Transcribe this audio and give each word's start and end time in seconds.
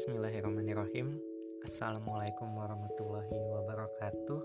Bismillahirrahmanirrahim. 0.00 1.12
Assalamualaikum 1.60 2.48
warahmatullahi 2.56 3.36
wabarakatuh. 3.36 4.40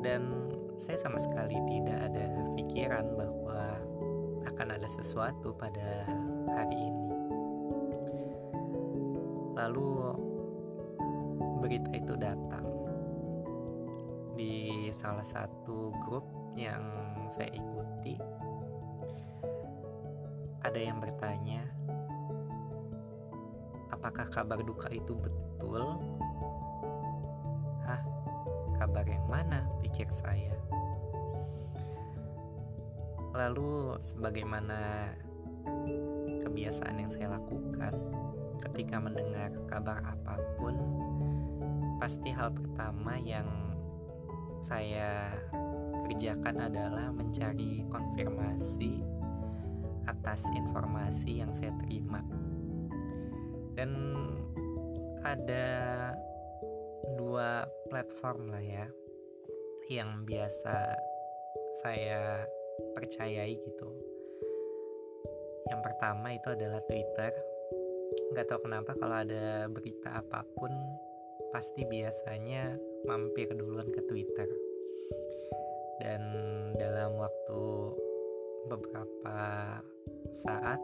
Dan 0.00 0.22
saya 0.80 0.96
sama 1.00 1.20
sekali 1.20 1.56
tidak 1.68 1.98
ada 2.10 2.26
pikiran 2.56 3.06
bahwa 3.16 3.80
akan 4.48 4.68
ada 4.80 4.88
sesuatu 4.88 5.52
pada 5.52 6.08
hari 6.56 6.78
ini. 6.80 7.08
Lalu 9.56 9.90
berita 11.60 11.90
itu 11.92 12.14
datang 12.16 12.66
di 14.36 14.88
salah 14.92 15.24
satu 15.24 15.92
grup 16.04 16.24
yang 16.56 16.82
saya 17.28 17.52
ikuti. 17.52 18.16
Ada 20.64 20.80
yang 20.80 20.98
bertanya 21.00 21.75
apakah 24.16 24.32
kabar 24.32 24.64
duka 24.64 24.88
itu 24.88 25.12
betul? 25.12 26.00
Hah, 27.84 28.00
kabar 28.80 29.04
yang 29.04 29.28
mana? 29.28 29.60
pikir 29.84 30.08
saya. 30.08 30.56
Lalu, 33.36 34.00
sebagaimana 34.00 35.12
kebiasaan 36.48 36.96
yang 36.96 37.12
saya 37.12 37.36
lakukan 37.36 37.92
ketika 38.64 38.96
mendengar 38.96 39.52
kabar 39.68 40.00
apa 40.00 40.40
pun, 40.56 40.80
pasti 42.00 42.32
hal 42.32 42.56
pertama 42.56 43.20
yang 43.20 43.44
saya 44.64 45.28
kerjakan 46.08 46.72
adalah 46.72 47.12
mencari 47.12 47.84
konfirmasi 47.92 49.04
atas 50.08 50.40
informasi 50.56 51.44
yang 51.44 51.52
saya 51.52 51.76
terima 51.84 52.24
dan 53.86 53.94
ada 55.22 55.66
dua 57.14 57.66
platform 57.86 58.50
lah 58.50 58.62
ya 58.62 58.86
yang 59.86 60.26
biasa 60.26 60.98
saya 61.82 62.42
percayai 62.98 63.54
gitu. 63.54 63.88
Yang 65.70 65.80
pertama 65.82 66.34
itu 66.34 66.48
adalah 66.50 66.82
Twitter. 66.90 67.32
Nggak 68.34 68.46
tahu 68.50 68.66
kenapa 68.66 68.90
kalau 68.98 69.16
ada 69.22 69.70
berita 69.70 70.18
apa 70.18 70.42
pun 70.58 70.70
pasti 71.54 71.86
biasanya 71.86 72.74
mampir 73.06 73.50
duluan 73.54 73.86
ke 73.90 74.02
Twitter. 74.10 74.50
Dan 76.02 76.22
dalam 76.74 77.14
waktu 77.18 77.62
beberapa 78.66 79.38
saat 80.34 80.82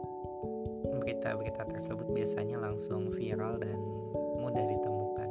berita-berita 1.03 1.67
tersebut 1.67 2.07
biasanya 2.15 2.57
langsung 2.63 3.11
viral 3.11 3.59
dan 3.59 3.75
mudah 4.39 4.63
ditemukan. 4.63 5.29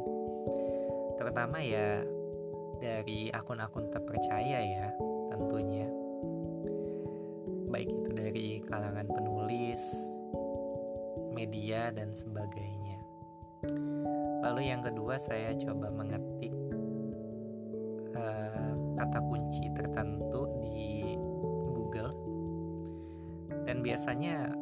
Terutama 1.16 1.58
ya 1.64 2.04
dari 2.82 3.30
akun-akun 3.32 3.88
terpercaya 3.88 4.58
ya 4.60 4.88
tentunya. 5.32 5.88
Baik 7.72 7.88
itu 7.88 8.10
dari 8.12 8.48
kalangan 8.68 9.08
penulis, 9.08 9.80
media 11.32 11.88
dan 11.88 12.12
sebagainya. 12.12 13.00
Lalu 14.44 14.68
yang 14.68 14.84
kedua 14.84 15.16
saya 15.16 15.56
coba 15.56 15.88
mengetik 15.88 16.52
uh, 18.12 18.72
kata 18.98 19.18
kunci 19.24 19.72
tertentu 19.72 20.50
di 20.60 21.16
Google 21.72 22.12
dan 23.64 23.80
biasanya 23.80 24.52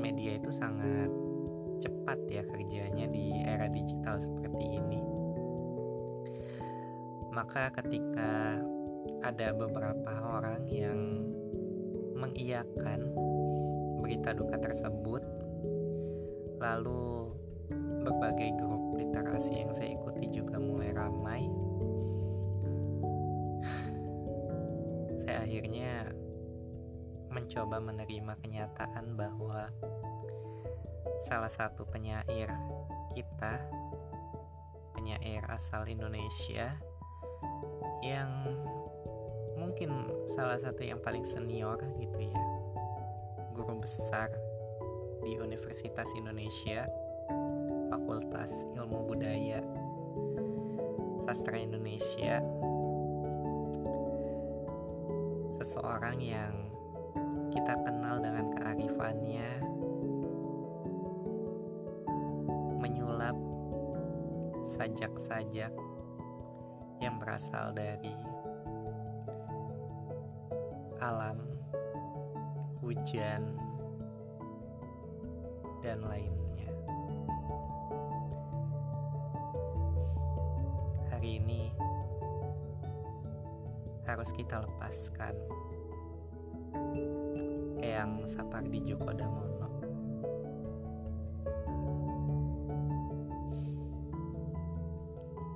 media 0.00 0.40
itu 0.40 0.48
sangat 0.48 1.12
cepat 1.84 2.18
ya 2.32 2.42
kerjanya 2.48 3.06
di 3.08 3.44
era 3.44 3.68
digital 3.68 4.16
seperti 4.16 4.64
ini. 4.80 5.00
Maka 7.30 7.70
ketika 7.78 8.58
ada 9.20 9.48
beberapa 9.54 10.12
orang 10.40 10.66
yang 10.66 11.28
mengiyakan 12.16 13.12
berita 14.00 14.34
duka 14.34 14.56
tersebut, 14.60 15.22
lalu 16.60 17.32
berbagai 18.04 18.50
grup 18.60 18.96
literasi 18.96 19.62
yang 19.62 19.72
saya 19.72 19.94
ikuti 19.94 20.26
juga 20.32 20.56
mulai 20.58 20.90
ramai. 20.92 21.42
Saya 25.22 25.44
akhirnya 25.44 26.10
mencoba 27.30 27.78
menerima 27.78 28.34
kenyataan 28.42 29.14
bahwa 29.14 29.70
salah 31.30 31.50
satu 31.50 31.86
penyair 31.86 32.50
kita, 33.14 33.62
penyair 34.98 35.46
asal 35.46 35.86
Indonesia 35.86 36.74
yang 38.02 38.30
mungkin 39.54 40.10
salah 40.26 40.58
satu 40.58 40.82
yang 40.82 40.98
paling 40.98 41.22
senior 41.22 41.78
gitu 42.02 42.18
ya, 42.18 42.42
guru 43.54 43.78
besar 43.78 44.32
di 45.22 45.36
Universitas 45.36 46.08
Indonesia, 46.16 46.88
Fakultas 47.92 48.50
Ilmu 48.74 49.06
Budaya, 49.06 49.60
Sastra 51.28 51.60
Indonesia, 51.60 52.40
seseorang 55.60 56.18
yang 56.24 56.72
kita 57.50 57.74
kenal 57.82 58.22
dengan 58.22 58.46
kearifannya 58.54 59.50
menyulap 62.78 63.34
sajak-sajak 64.70 65.74
yang 67.02 67.18
berasal 67.18 67.74
dari 67.74 68.14
alam, 71.02 71.42
hujan, 72.78 73.58
dan 75.82 75.98
lainnya. 76.06 76.70
Hari 81.10 81.42
ini 81.42 81.72
harus 84.06 84.30
kita 84.38 84.62
lepaskan 84.62 85.34
Eyang 88.00 88.24
Sapardi 88.32 88.80
Djoko 88.80 89.12
Damono. 89.12 89.68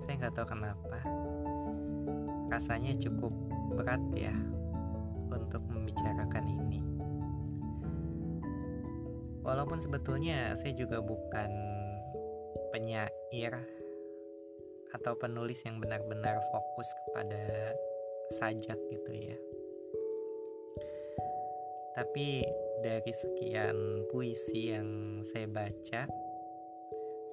Nggak 0.04 0.36
tahu 0.36 0.52
kenapa. 0.52 1.00
Rasanya 2.52 3.00
cukup 3.00 3.32
berat 3.80 4.04
ya 4.12 4.36
untuk 5.32 5.64
membicarakan 5.72 6.44
ini. 6.44 6.84
Walaupun 9.40 9.80
sebetulnya 9.80 10.52
saya 10.60 10.76
juga 10.76 11.00
bukan 11.00 11.48
penyair 12.76 13.56
atau 14.92 15.16
penulis 15.16 15.64
yang 15.64 15.80
benar-benar 15.80 16.44
fokus 16.52 16.92
kepada 17.08 17.72
sajak 18.36 18.76
gitu 18.92 19.32
ya 19.32 19.36
tapi 21.94 22.42
dari 22.82 23.12
sekian 23.14 24.04
puisi 24.10 24.74
yang 24.74 25.22
saya 25.22 25.46
baca 25.46 26.02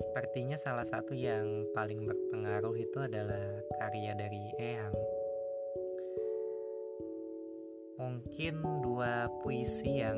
Sepertinya 0.01 0.57
salah 0.57 0.81
satu 0.81 1.13
yang 1.13 1.69
paling 1.77 2.09
berpengaruh 2.09 2.73
itu 2.73 3.05
adalah 3.05 3.61
karya 3.77 4.17
dari 4.17 4.49
Eyang. 4.57 4.97
Mungkin 8.01 8.65
dua 8.81 9.29
puisi 9.45 10.01
yang 10.01 10.17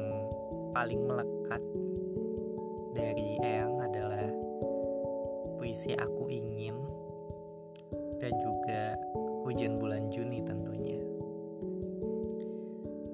paling 0.72 1.04
melekat 1.04 1.60
dari 2.96 3.44
Eyang 3.44 3.76
adalah 3.84 4.32
puisi 5.60 5.92
Aku 6.00 6.32
Ingin 6.32 6.80
dan 8.24 8.32
juga 8.40 8.96
Hujan 9.44 9.84
Bulan 9.84 10.08
Juni 10.16 10.40
tentunya. 10.48 11.03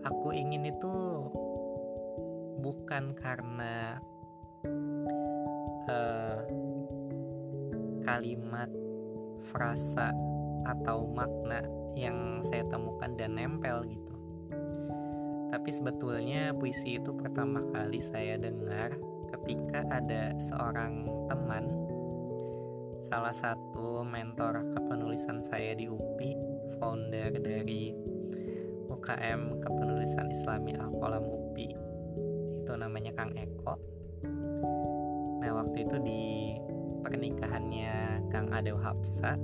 Aku 0.10 0.34
ingin 0.34 0.74
itu 0.74 0.94
bukan 2.58 3.14
karena 3.14 4.02
uh, 5.86 6.42
kalimat, 8.10 8.70
frasa, 9.54 10.10
atau 10.66 11.06
makna 11.14 11.62
yang 11.94 12.42
saya 12.42 12.66
temukan 12.68 13.14
dan 13.14 13.38
nempel 13.38 13.86
gitu. 13.86 14.14
Tapi 15.50 15.70
sebetulnya 15.70 16.58
puisi 16.58 16.98
itu 16.98 17.14
pertama 17.14 17.62
kali 17.70 18.02
saya 18.02 18.38
dengar 18.38 18.98
ketika 19.30 19.86
ada 19.94 20.34
seorang 20.42 21.06
teman, 21.30 21.70
salah 23.06 23.34
satu 23.34 24.02
mentor 24.02 24.74
kepenulisan 24.74 25.46
saya 25.46 25.78
di 25.78 25.86
UPI, 25.86 26.34
founder 26.82 27.34
dari 27.42 27.94
UKM 29.00 29.64
Kepenulisan 29.64 30.28
Islami 30.28 30.76
Al-Qalam 30.76 31.24
UPI, 31.24 31.72
itu 32.60 32.74
namanya 32.76 33.16
Kang 33.16 33.32
Eko. 33.32 33.80
Nah 35.40 35.52
waktu 35.56 35.88
itu 35.88 35.96
di 36.04 36.24
pernikahannya 37.00 38.28
Kang 38.28 38.52
Adew 38.52 38.76
Hapsa 38.76 39.40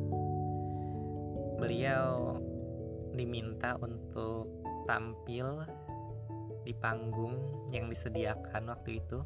beliau 1.55 2.35
diminta 3.15 3.79
untuk 3.79 4.51
tampil 4.83 5.63
di 6.67 6.75
panggung 6.75 7.39
yang 7.71 7.87
disediakan 7.87 8.75
waktu 8.75 8.99
itu. 8.99 9.23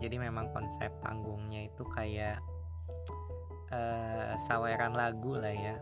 Jadi 0.00 0.16
memang 0.16 0.48
konsep 0.56 0.88
panggungnya 1.04 1.68
itu 1.68 1.84
kayak 1.92 2.40
uh, 3.68 4.32
saweran 4.48 4.96
lagu 4.96 5.36
lah 5.36 5.52
ya 5.52 5.76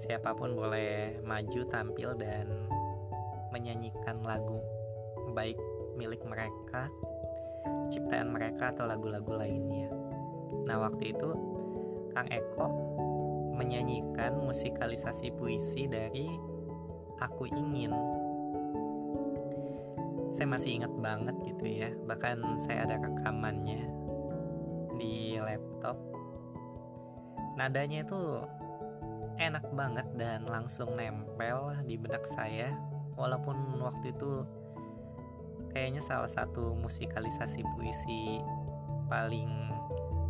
siapa 0.00 0.32
pun 0.32 0.56
boleh 0.56 1.20
maju 1.24 1.60
tampil 1.68 2.16
dan 2.16 2.68
menyanyikan 3.52 4.20
lagu 4.24 4.60
baik 5.36 5.58
milik 5.96 6.20
mereka 6.24 6.88
ciptaan 7.92 8.32
mereka 8.32 8.72
atau 8.72 8.88
lagu-lagu 8.88 9.36
lainnya 9.36 9.92
Nah 10.66 10.78
waktu 10.78 11.12
itu 11.12 11.30
Kang 12.12 12.28
Eko 12.28 12.66
menyanyikan 13.56 14.40
musikalisasi 14.40 15.32
puisi 15.36 15.88
dari 15.88 16.28
Aku 17.20 17.48
Ingin. 17.48 17.92
Saya 20.32 20.48
masih 20.48 20.80
ingat 20.80 20.92
banget 20.96 21.36
gitu 21.44 21.64
ya, 21.68 21.92
bahkan 22.08 22.40
saya 22.64 22.88
ada 22.88 22.96
rekamannya 23.04 23.84
di 24.96 25.36
laptop. 25.36 26.00
Nadanya 27.60 28.00
itu 28.00 28.40
enak 29.42 29.66
banget 29.74 30.06
dan 30.14 30.46
langsung 30.46 30.94
nempel 30.94 31.74
di 31.82 31.98
benak 31.98 32.22
saya, 32.30 32.70
walaupun 33.18 33.56
waktu 33.82 34.14
itu 34.14 34.46
kayaknya 35.74 36.04
salah 36.04 36.30
satu 36.30 36.76
musikalisasi 36.78 37.64
puisi 37.74 38.38
paling 39.10 39.50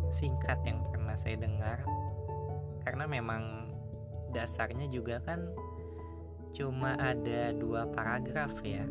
singkat 0.09 0.57
yang 0.65 0.81
pernah 0.89 1.13
saya 1.13 1.37
dengar. 1.37 1.85
Karena 2.83 3.05
memang 3.07 3.73
dasarnya 4.33 4.89
juga 4.89 5.21
kan 5.21 5.45
cuma 6.53 6.93
ada 7.01 7.49
dua 7.53 7.89
paragraf 7.89 8.53
ya 8.61 8.85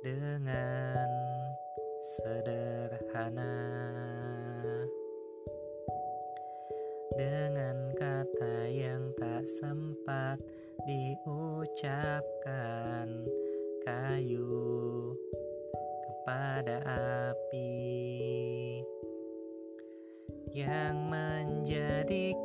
dengan 0.00 1.08
sederhana. 2.00 3.56
Dengan 7.12 7.92
kata 8.00 8.64
yang 8.72 9.12
tak 9.20 9.44
sempat 9.44 10.40
diucapkan 10.88 12.08
kayu 13.84 15.12
kepada 16.08 16.80
api 17.28 18.00
yang 20.56 20.96
menjadikannya 21.12 22.39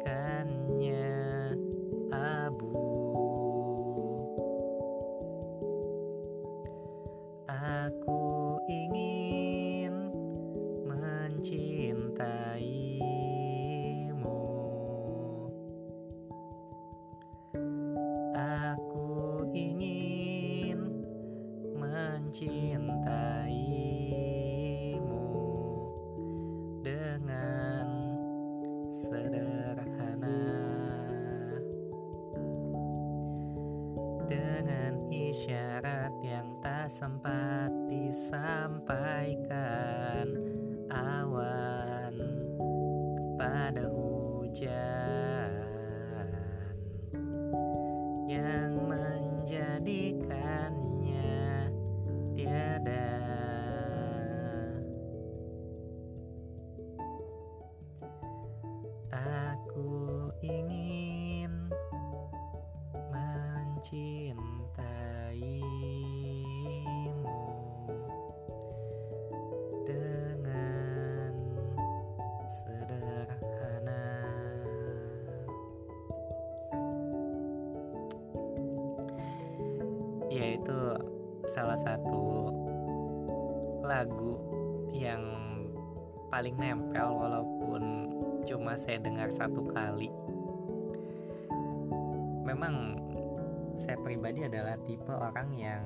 salah 81.56 81.80
satu 81.80 82.52
lagu 83.88 84.36
yang 84.92 85.24
paling 86.28 86.52
nempel 86.60 87.16
walaupun 87.16 88.12
cuma 88.44 88.76
saya 88.76 89.00
dengar 89.00 89.32
satu 89.32 89.64
kali. 89.72 90.12
Memang 92.44 93.00
saya 93.80 93.96
pribadi 94.04 94.44
adalah 94.44 94.76
tipe 94.84 95.16
orang 95.16 95.50
yang 95.56 95.84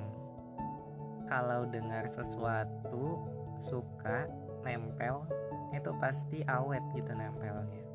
kalau 1.30 1.70
dengar 1.70 2.10
sesuatu 2.10 3.22
suka 3.62 4.26
nempel 4.66 5.22
itu 5.70 5.92
pasti 6.02 6.42
awet 6.50 6.82
gitu 6.98 7.14
nempelnya. 7.14 7.86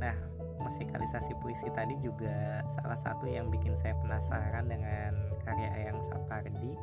Nah 0.00 0.16
musikalisasi 0.64 1.36
puisi 1.44 1.68
tadi 1.76 2.00
juga 2.00 2.64
salah 2.72 2.96
satu 2.96 3.28
yang 3.28 3.52
bikin 3.52 3.76
saya 3.76 3.92
penasaran 4.00 4.64
dengan 4.64 5.33
karya 5.44 5.70
Eyang 5.76 6.00
Sapardi 6.02 6.74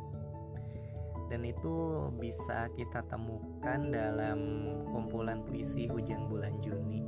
dan 1.32 1.48
itu 1.48 2.08
bisa 2.20 2.68
kita 2.76 3.08
temukan 3.08 3.80
dalam 3.88 4.68
kumpulan 4.92 5.40
puisi 5.48 5.88
Hujan 5.88 6.28
Bulan 6.28 6.60
Juni. 6.60 7.08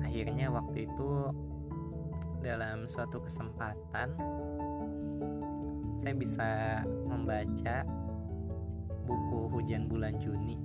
Akhirnya 0.00 0.48
waktu 0.48 0.88
itu 0.88 1.10
dalam 2.40 2.88
suatu 2.88 3.20
kesempatan 3.20 4.16
saya 6.00 6.16
bisa 6.16 6.48
membaca 7.04 7.84
buku 9.04 9.40
Hujan 9.52 9.84
Bulan 9.84 10.16
Juni. 10.16 10.56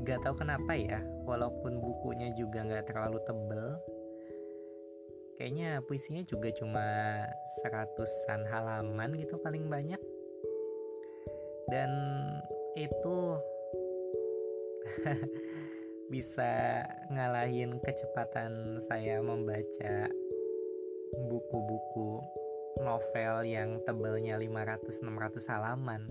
Gak 0.00 0.24
tahu 0.24 0.40
kenapa 0.40 0.72
ya, 0.72 1.04
walaupun 1.28 1.76
bukunya 1.84 2.32
juga 2.32 2.64
gak 2.64 2.88
terlalu 2.88 3.20
tebel, 3.28 3.76
kayaknya 5.36 5.84
puisinya 5.84 6.24
juga 6.24 6.48
cuma 6.56 6.88
seratusan 7.60 8.48
halaman 8.48 9.12
gitu 9.20 9.36
paling 9.40 9.68
banyak. 9.68 10.00
Dan 11.68 11.90
itu 12.76 13.18
bisa 16.12 16.82
ngalahin 17.12 17.76
kecepatan 17.84 18.80
saya 18.88 19.20
membaca 19.20 20.08
buku-buku 21.28 22.20
novel 22.80 23.44
yang 23.44 23.80
tebelnya 23.84 24.40
500-600 24.40 25.52
halaman. 25.52 26.02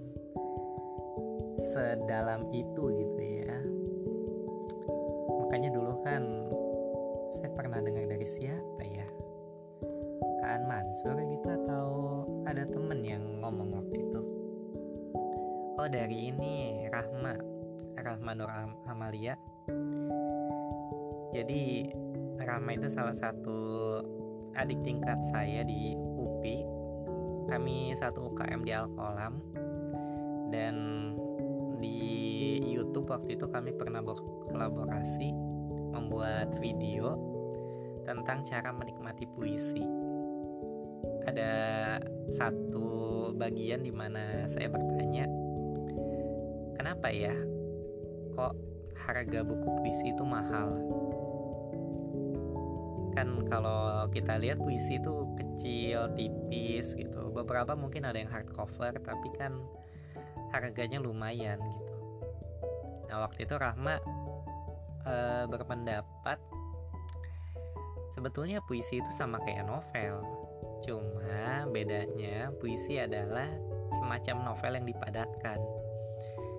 Sedalam 1.74 2.50
itu 2.54 2.84
gitu 2.94 3.22
ya. 3.22 3.58
Makanya 5.46 5.70
dulu 5.74 5.94
kan 6.06 6.24
saya 7.38 7.52
pernah 7.54 7.80
dengar 7.84 8.06
dari 8.10 8.28
siapa 8.28 8.84
ya 8.84 9.05
Mansur 10.66 11.16
gitu 11.22 11.48
atau 11.48 11.88
ada 12.50 12.66
temen 12.66 13.00
yang 13.06 13.24
ngomong 13.40 13.78
waktu 13.78 13.96
itu. 14.02 14.22
Oh 15.78 15.88
dari 15.88 16.34
ini 16.34 16.86
Rahma. 16.90 17.38
Rahma 17.96 18.32
Nur 18.34 18.52
Amalia. 18.90 19.38
Jadi 21.32 21.90
Rama 22.42 22.70
itu 22.76 22.88
salah 22.92 23.16
satu 23.16 23.60
adik 24.58 24.82
tingkat 24.84 25.20
saya 25.32 25.62
di 25.64 25.96
UPI 25.96 26.58
kami 27.46 27.94
satu 27.94 28.34
UKM 28.34 28.62
di 28.66 28.72
Alkolam. 28.74 29.34
Dan 30.50 30.76
di 31.78 32.02
YouTube 32.66 33.12
waktu 33.12 33.38
itu 33.38 33.46
kami 33.50 33.76
pernah 33.76 34.02
berkolaborasi 34.02 35.30
membuat 35.94 36.56
video 36.60 37.16
tentang 38.06 38.46
cara 38.46 38.70
menikmati 38.70 39.26
puisi 39.26 39.82
ada 41.26 41.52
satu 42.30 43.30
bagian 43.36 43.82
di 43.82 43.92
mana 43.92 44.46
saya 44.48 44.70
bertanya 44.72 45.26
kenapa 46.78 47.10
ya 47.10 47.34
kok 48.38 48.54
harga 49.06 49.40
buku 49.46 49.68
puisi 49.82 50.12
itu 50.12 50.24
mahal? 50.26 50.70
Kan 53.16 53.48
kalau 53.48 54.10
kita 54.12 54.36
lihat 54.38 54.60
puisi 54.60 55.00
itu 55.00 55.14
kecil 55.40 56.12
tipis 56.14 56.94
gitu. 56.94 57.32
Beberapa 57.32 57.74
mungkin 57.78 58.04
ada 58.06 58.20
yang 58.20 58.30
hardcover 58.30 59.00
tapi 59.02 59.30
kan 59.40 59.56
harganya 60.52 61.00
lumayan 61.00 61.58
gitu. 61.58 61.96
Nah 63.08 63.24
waktu 63.24 63.48
itu 63.48 63.56
Rahma 63.56 64.02
e, 65.06 65.16
berpendapat 65.48 66.38
sebetulnya 68.12 68.60
puisi 68.64 69.00
itu 69.00 69.12
sama 69.16 69.40
kayak 69.44 69.68
novel 69.68 70.45
cuma 70.86 71.66
bedanya 71.74 72.54
puisi 72.62 73.02
adalah 73.02 73.50
semacam 73.98 74.54
novel 74.54 74.72
yang 74.78 74.88
dipadatkan. 74.88 75.60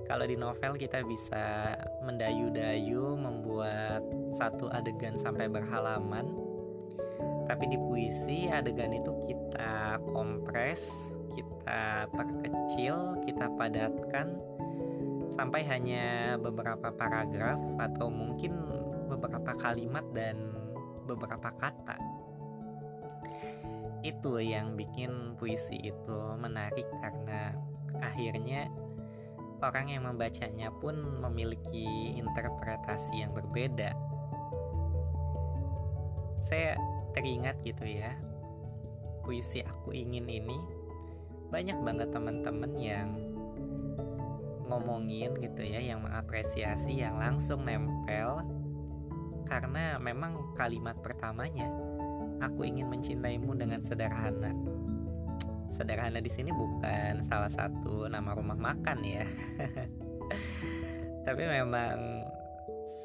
Kalau 0.06 0.22
di 0.26 0.38
novel 0.38 0.78
kita 0.78 1.02
bisa 1.02 1.74
mendayu-dayu 2.02 3.18
membuat 3.18 4.02
satu 4.34 4.70
adegan 4.70 5.18
sampai 5.18 5.50
berhalaman. 5.50 6.30
Tapi 7.46 7.64
di 7.70 7.78
puisi 7.78 8.50
adegan 8.50 8.90
itu 8.90 9.14
kita 9.22 10.02
kompres 10.10 10.90
kita 11.36 12.08
perkecil 12.10 13.20
kita 13.28 13.46
padatkan 13.60 14.40
sampai 15.36 15.68
hanya 15.68 16.34
beberapa 16.40 16.88
paragraf 16.96 17.60
atau 17.76 18.08
mungkin 18.08 18.56
beberapa 19.12 19.52
kalimat 19.60 20.02
dan 20.16 20.48
beberapa 21.04 21.52
kata 21.60 22.15
itu 24.06 24.38
yang 24.38 24.78
bikin 24.78 25.34
puisi 25.34 25.74
itu 25.82 26.18
menarik 26.38 26.86
karena 27.02 27.58
akhirnya 27.98 28.70
orang 29.58 29.90
yang 29.90 30.06
membacanya 30.06 30.70
pun 30.70 30.94
memiliki 31.26 32.14
interpretasi 32.14 33.24
yang 33.26 33.34
berbeda. 33.34 33.90
Saya 36.46 36.78
teringat 37.16 37.58
gitu 37.64 37.82
ya 37.82 38.14
puisi 39.26 39.58
aku 39.64 39.90
ingin 39.90 40.30
ini 40.30 40.54
banyak 41.50 41.74
banget 41.82 42.14
teman-teman 42.14 42.72
yang 42.78 43.08
ngomongin 44.70 45.34
gitu 45.42 45.62
ya 45.62 45.82
yang 45.82 46.06
mengapresiasi 46.06 47.02
yang 47.02 47.18
langsung 47.18 47.66
nempel 47.66 48.42
karena 49.46 49.98
memang 49.98 50.54
kalimat 50.54 50.94
pertamanya 51.02 51.70
aku 52.40 52.66
ingin 52.66 52.88
mencintaimu 52.88 53.56
dengan 53.56 53.80
sederhana. 53.80 54.52
Sederhana 55.72 56.22
di 56.22 56.30
sini 56.30 56.50
bukan 56.54 57.20
salah 57.26 57.50
satu 57.50 58.08
nama 58.08 58.32
rumah 58.32 58.56
makan 58.56 58.98
ya. 59.04 59.26
Tapi 61.26 61.42
memang 61.42 62.22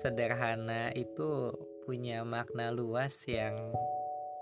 sederhana 0.01 0.93
itu 0.93 1.51
punya 1.83 2.21
makna 2.21 2.69
luas 2.69 3.17
yang 3.25 3.57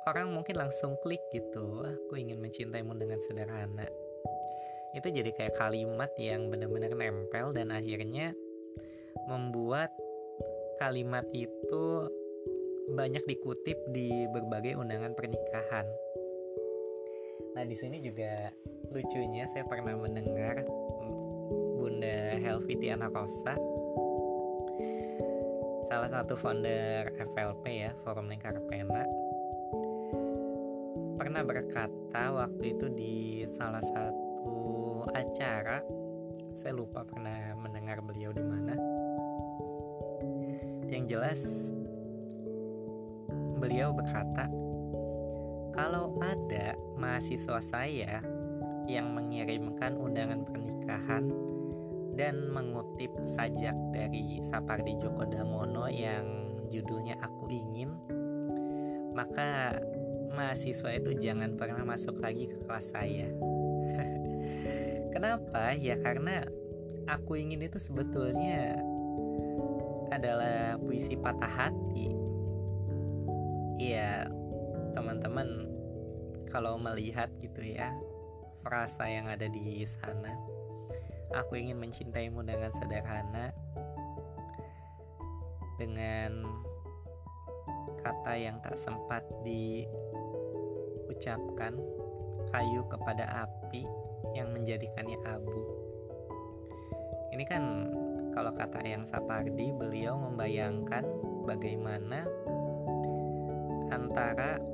orang 0.05 0.35
mungkin 0.35 0.59
langsung 0.59 0.99
klik 0.99 1.23
gitu. 1.31 1.85
Aku 1.87 2.19
ingin 2.19 2.43
mencintaimu 2.43 2.93
dengan 2.99 3.19
sederhana. 3.23 3.87
Itu 4.93 5.07
jadi 5.09 5.31
kayak 5.31 5.55
kalimat 5.55 6.11
yang 6.17 6.49
benar-benar 6.49 6.91
nempel 6.97 7.53
dan 7.53 7.69
akhirnya 7.69 8.33
membuat 9.29 9.93
kalimat 10.81 11.27
itu 11.35 12.09
banyak 12.93 13.23
dikutip 13.25 13.77
di 13.93 14.25
berbagai 14.33 14.77
undangan 14.77 15.13
pernikahan. 15.13 15.85
Nah 17.53 17.63
di 17.65 17.75
sini 17.77 18.01
juga 18.01 18.49
lucunya 18.89 19.45
saya 19.49 19.65
pernah 19.65 19.93
mendengar 19.93 20.65
Bunda 21.77 22.37
Helvitiana 22.41 23.09
Rosa 23.09 23.57
salah 25.89 26.05
satu 26.05 26.37
founder 26.37 27.17
FLP 27.17 27.65
ya 27.89 27.91
Forum 28.05 28.29
Lingkar 28.29 28.61
Pena 28.69 29.09
pernah 31.17 31.41
berkata 31.41 32.29
waktu 32.29 32.77
itu 32.77 32.85
di 32.93 33.41
salah 33.49 33.81
satu 33.81 35.01
acara 35.17 35.81
saya 36.53 36.77
lupa 36.77 37.01
pernah 37.01 37.57
mendengar 37.57 38.05
beliau 38.05 38.29
di 38.29 38.45
mana 38.45 38.77
yang 40.93 41.09
jelas 41.09 41.41
beliau 43.59 43.91
berkata 43.91 44.47
kalau 45.75 46.17
ada 46.23 46.73
mahasiswa 46.97 47.59
saya 47.59 48.23
yang 48.89 49.13
mengirimkan 49.13 49.99
undangan 49.99 50.47
pernikahan 50.47 51.29
dan 52.17 52.49
mengutip 52.51 53.13
sajak 53.23 53.75
dari 53.93 54.41
Sapardi 54.43 54.97
Djoko 54.97 55.23
Damono 55.29 55.87
yang 55.87 56.57
judulnya 56.67 57.15
Aku 57.21 57.47
Ingin 57.47 57.95
maka 59.13 59.75
mahasiswa 60.31 60.95
itu 60.95 61.11
jangan 61.17 61.57
pernah 61.57 61.83
masuk 61.83 62.21
lagi 62.21 62.47
ke 62.47 62.57
kelas 62.63 62.93
saya. 62.93 63.27
Kenapa? 65.13 65.73
Ya 65.75 65.97
karena 65.99 66.45
aku 67.09 67.35
ingin 67.35 67.65
itu 67.65 67.81
sebetulnya 67.81 68.77
adalah 70.13 70.77
puisi 70.77 71.17
patah 71.17 71.49
hati. 71.49 71.88
Teman-teman 75.09 75.65
kalau 76.53 76.77
melihat 76.77 77.33
gitu 77.41 77.65
ya 77.65 77.89
frasa 78.61 79.09
yang 79.09 79.25
ada 79.25 79.49
di 79.49 79.81
sana. 79.81 80.37
Aku 81.33 81.57
ingin 81.57 81.81
mencintaimu 81.81 82.45
dengan 82.45 82.69
sederhana 82.77 83.49
dengan 85.81 86.45
kata 88.05 88.37
yang 88.37 88.61
tak 88.61 88.77
sempat 88.77 89.25
di 89.41 89.81
ucapkan 91.09 91.73
kayu 92.53 92.85
kepada 92.85 93.49
api 93.49 93.89
yang 94.37 94.53
menjadikannya 94.53 95.17
abu? 95.25 95.57
Ini 97.33 97.49
kan 97.49 97.63
kalau 98.37 98.53
kata 98.53 98.85
yang 98.85 99.09
Sapardi, 99.09 99.73
beliau 99.73 100.21
membayangkan 100.21 101.01
bagaimana 101.49 102.29
antara 103.89 104.68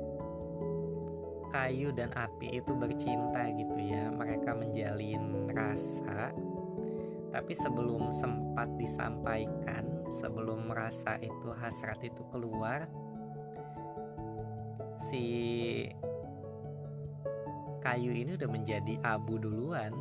kayu 1.56 1.88
dan 1.96 2.12
api 2.12 2.60
itu 2.60 2.76
bercinta 2.76 3.48
gitu 3.48 3.80
ya. 3.80 4.12
Mereka 4.12 4.52
menjalin 4.52 5.48
rasa 5.56 6.36
tapi 7.36 7.52
sebelum 7.52 8.12
sempat 8.16 8.64
disampaikan, 8.80 9.84
sebelum 10.08 10.72
merasa 10.72 11.20
itu 11.20 11.52
hasrat 11.52 12.00
itu 12.00 12.24
keluar, 12.32 12.88
si 15.04 15.24
kayu 17.84 18.16
ini 18.16 18.40
udah 18.40 18.48
menjadi 18.48 18.96
abu 19.04 19.36
duluan. 19.36 19.92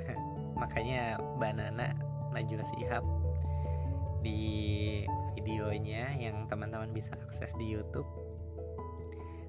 Makanya 0.64 1.20
Banana 1.36 1.92
Najwa 2.32 2.64
Sihab 2.72 3.04
di 4.24 5.04
videonya 5.36 6.16
yang 6.16 6.48
teman-teman 6.48 6.88
bisa 6.94 7.12
akses 7.20 7.52
di 7.60 7.68
YouTube 7.68 8.21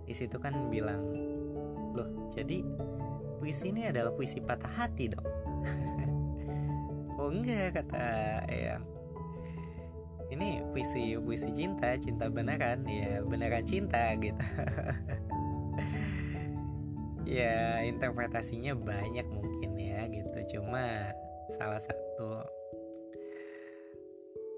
di 0.03 0.13
situ 0.13 0.35
kan 0.39 0.67
bilang 0.67 1.01
loh 1.93 2.31
jadi 2.35 2.65
puisi 3.43 3.75
ini 3.75 3.91
adalah 3.91 4.15
puisi 4.15 4.39
patah 4.39 4.71
hati 4.71 5.11
dong? 5.11 5.27
Oh 7.13 7.31
enggak 7.31 7.79
kata 7.79 8.43
yang 8.51 8.83
ini 10.33 10.59
puisi 10.73 11.15
puisi 11.21 11.53
cinta 11.53 11.93
cinta 11.95 12.27
beneran 12.27 12.83
ya 12.89 13.21
beneran 13.23 13.63
cinta 13.63 14.11
gitu. 14.23 14.43
Ya 17.23 17.85
interpretasinya 17.87 18.75
banyak 18.75 19.23
mungkin 19.29 19.71
ya 19.77 20.03
gitu. 20.09 20.59
Cuma 20.59 21.15
salah 21.53 21.79
satu 21.79 22.43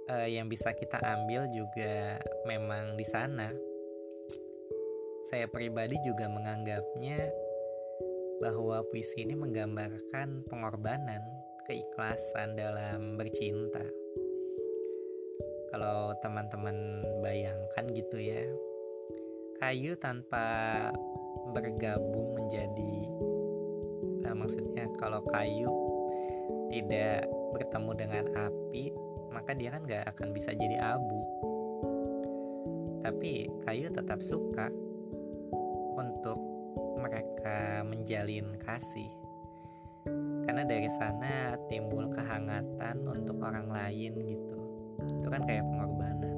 uh, 0.10 0.28
yang 0.28 0.50
bisa 0.50 0.74
kita 0.74 0.98
ambil 0.98 1.46
juga 1.52 2.18
memang 2.48 2.98
di 2.98 3.06
sana 3.06 3.52
saya 5.26 5.50
pribadi 5.50 5.98
juga 6.06 6.30
menganggapnya 6.30 7.18
bahwa 8.38 8.86
puisi 8.94 9.26
ini 9.26 9.34
menggambarkan 9.34 10.46
pengorbanan, 10.46 11.24
keikhlasan 11.66 12.54
dalam 12.54 13.18
bercinta. 13.18 13.82
Kalau 15.74 16.14
teman-teman 16.22 17.02
bayangkan 17.26 17.86
gitu 17.90 18.22
ya, 18.22 18.46
kayu 19.58 19.98
tanpa 19.98 20.46
bergabung 21.58 22.38
menjadi, 22.38 22.96
nah, 24.22 24.38
maksudnya 24.38 24.86
kalau 25.02 25.26
kayu 25.26 25.74
tidak 26.70 27.26
bertemu 27.50 27.92
dengan 27.98 28.26
api, 28.30 28.94
maka 29.34 29.58
dia 29.58 29.74
kan 29.74 29.82
gak 29.90 30.06
akan 30.14 30.30
bisa 30.38 30.54
jadi 30.54 30.78
abu. 30.96 31.20
Tapi 33.02 33.50
kayu 33.66 33.90
tetap 33.90 34.22
suka 34.22 34.70
menjalin 37.86 38.58
kasih. 38.62 39.12
Karena 40.46 40.62
dari 40.66 40.90
sana 40.90 41.58
timbul 41.70 42.10
kehangatan 42.14 43.02
untuk 43.10 43.42
orang 43.42 43.70
lain 43.70 44.14
gitu. 44.14 44.58
Itu 45.22 45.28
kan 45.30 45.42
kayak 45.46 45.66
pengorbanan. 45.66 46.38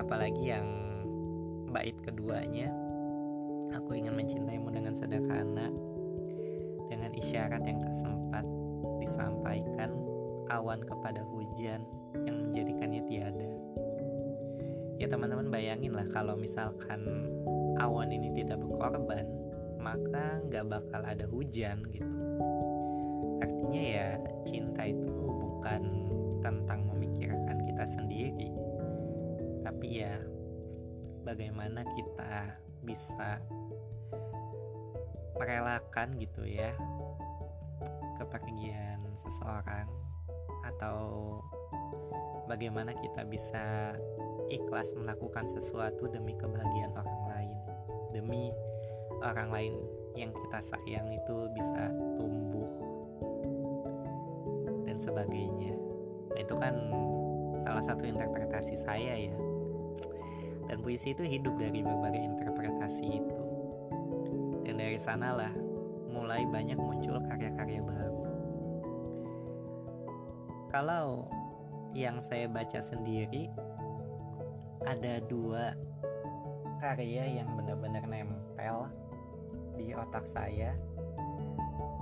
Apalagi 0.00 0.44
yang 0.48 0.68
bait 1.70 1.94
keduanya 2.02 2.72
aku 3.70 3.94
ingin 3.94 4.18
mencintaimu 4.18 4.68
dengan 4.74 4.94
sederhana 4.96 5.70
dengan 6.90 7.14
isyarat 7.14 7.62
yang 7.62 7.78
tak 7.78 7.94
sempat 8.02 8.44
disampaikan 8.98 9.94
awan 10.50 10.82
kepada 10.82 11.22
hujan 11.30 11.86
yang 12.26 12.36
menjadikannya 12.42 13.02
tiada. 13.06 13.50
Ya 14.98 15.06
teman-teman 15.08 15.48
bayangin 15.48 15.94
lah 15.94 16.04
kalau 16.10 16.34
misalkan 16.34 17.06
awan 17.78 18.10
ini 18.10 18.34
tidak 18.36 18.58
berkorban 18.60 19.24
maka 19.80 20.38
nggak 20.46 20.66
bakal 20.68 21.02
ada 21.02 21.24
hujan 21.26 21.80
gitu. 21.88 22.06
Artinya 23.40 23.82
ya 23.82 24.08
cinta 24.44 24.84
itu 24.84 25.08
bukan 25.16 25.82
tentang 26.44 26.88
memikirkan 26.92 27.58
kita 27.68 27.84
sendiri 27.88 28.52
tapi 29.60 30.00
ya 30.00 30.16
bagaimana 31.24 31.84
kita 31.84 32.56
bisa 32.84 33.40
merelakan 35.36 36.16
gitu 36.20 36.44
ya 36.44 36.72
kepergian 38.20 39.00
seseorang 39.16 39.88
atau 40.68 41.40
bagaimana 42.44 42.92
kita 42.92 43.24
bisa 43.24 43.96
ikhlas 44.52 44.92
melakukan 44.92 45.48
sesuatu 45.48 46.10
demi 46.10 46.36
kebahagiaan 46.36 46.92
orang 46.92 47.22
lain, 47.30 47.58
demi 48.12 48.52
orang 49.20 49.48
lain 49.52 49.74
yang 50.18 50.32
kita 50.34 50.58
sayang 50.64 51.08
itu 51.12 51.36
bisa 51.54 51.92
tumbuh 52.18 52.70
dan 54.88 54.96
sebagainya. 54.98 55.74
Nah, 56.34 56.38
itu 56.40 56.54
kan 56.56 56.74
salah 57.62 57.84
satu 57.84 58.04
interpretasi 58.04 58.74
saya 58.80 59.14
ya. 59.30 59.36
Dan 60.70 60.86
puisi 60.86 61.10
itu 61.14 61.26
hidup 61.26 61.58
dari 61.58 61.82
berbagai 61.82 62.22
interpretasi 62.22 63.06
itu. 63.22 63.40
Dan 64.66 64.78
dari 64.78 64.98
sanalah 64.98 65.50
mulai 66.10 66.46
banyak 66.46 66.78
muncul 66.78 67.18
karya-karya 67.26 67.82
baru. 67.82 68.22
Kalau 70.70 71.26
yang 71.90 72.22
saya 72.22 72.46
baca 72.46 72.78
sendiri 72.78 73.50
ada 74.86 75.18
dua 75.26 75.74
karya 76.78 77.42
yang 77.42 77.50
benar-benar 77.58 78.06
nempel 78.06 78.86
di 79.80 79.96
otak 79.96 80.28
saya 80.28 80.76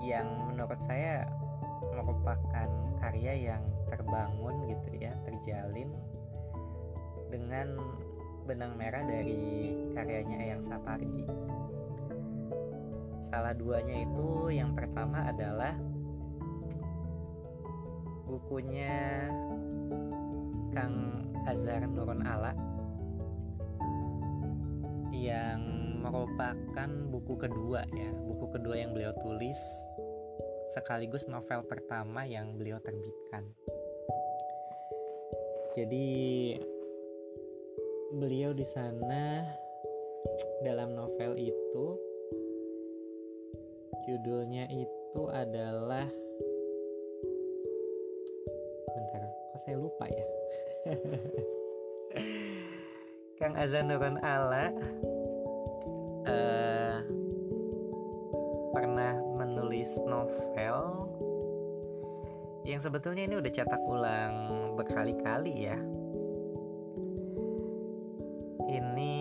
yang 0.02 0.26
menurut 0.50 0.82
saya 0.82 1.30
merupakan 1.94 2.68
karya 2.98 3.54
yang 3.54 3.62
terbangun 3.86 4.66
gitu 4.66 4.90
ya 4.98 5.14
terjalin 5.22 5.94
dengan 7.30 7.78
benang 8.48 8.74
merah 8.74 9.04
dari 9.04 9.76
karyanya 9.94 10.36
Eyang 10.40 10.64
Sapardi. 10.64 11.22
Salah 13.28 13.52
duanya 13.52 14.08
itu 14.08 14.48
yang 14.50 14.72
pertama 14.72 15.28
adalah 15.28 15.76
bukunya 18.24 19.28
Kang 20.72 21.28
Azhar 21.44 21.84
Nurun 21.84 22.24
Ala 22.24 22.56
yang 25.12 25.77
merupakan 26.10 26.88
buku 27.12 27.34
kedua 27.36 27.84
ya. 27.88 28.10
Buku 28.12 28.46
kedua 28.52 28.76
yang 28.80 28.92
beliau 28.96 29.12
tulis 29.20 29.58
sekaligus 30.72 31.24
novel 31.26 31.64
pertama 31.64 32.28
yang 32.28 32.56
beliau 32.56 32.76
terbitkan. 32.80 33.44
Jadi 35.76 36.08
beliau 38.12 38.56
di 38.56 38.64
sana 38.64 39.44
dalam 40.64 40.96
novel 40.96 41.36
itu 41.36 41.86
judulnya 44.08 44.64
itu 44.72 45.22
adalah 45.28 46.08
bentar 48.88 49.22
kok 49.28 49.60
saya 49.64 49.76
lupa 49.76 50.08
ya? 50.08 50.26
Kang 53.38 53.54
Azan 53.54 53.92
Nurun 53.92 54.18
Ala 54.18 54.72
uh, 56.28 57.00
pernah 58.76 59.16
menulis 59.40 59.96
novel 60.04 61.08
yang 62.68 62.84
sebetulnya 62.84 63.24
ini 63.24 63.40
udah 63.40 63.52
cetak 63.52 63.82
ulang 63.88 64.34
berkali-kali 64.76 65.72
ya. 65.72 65.78
Ini 68.68 69.16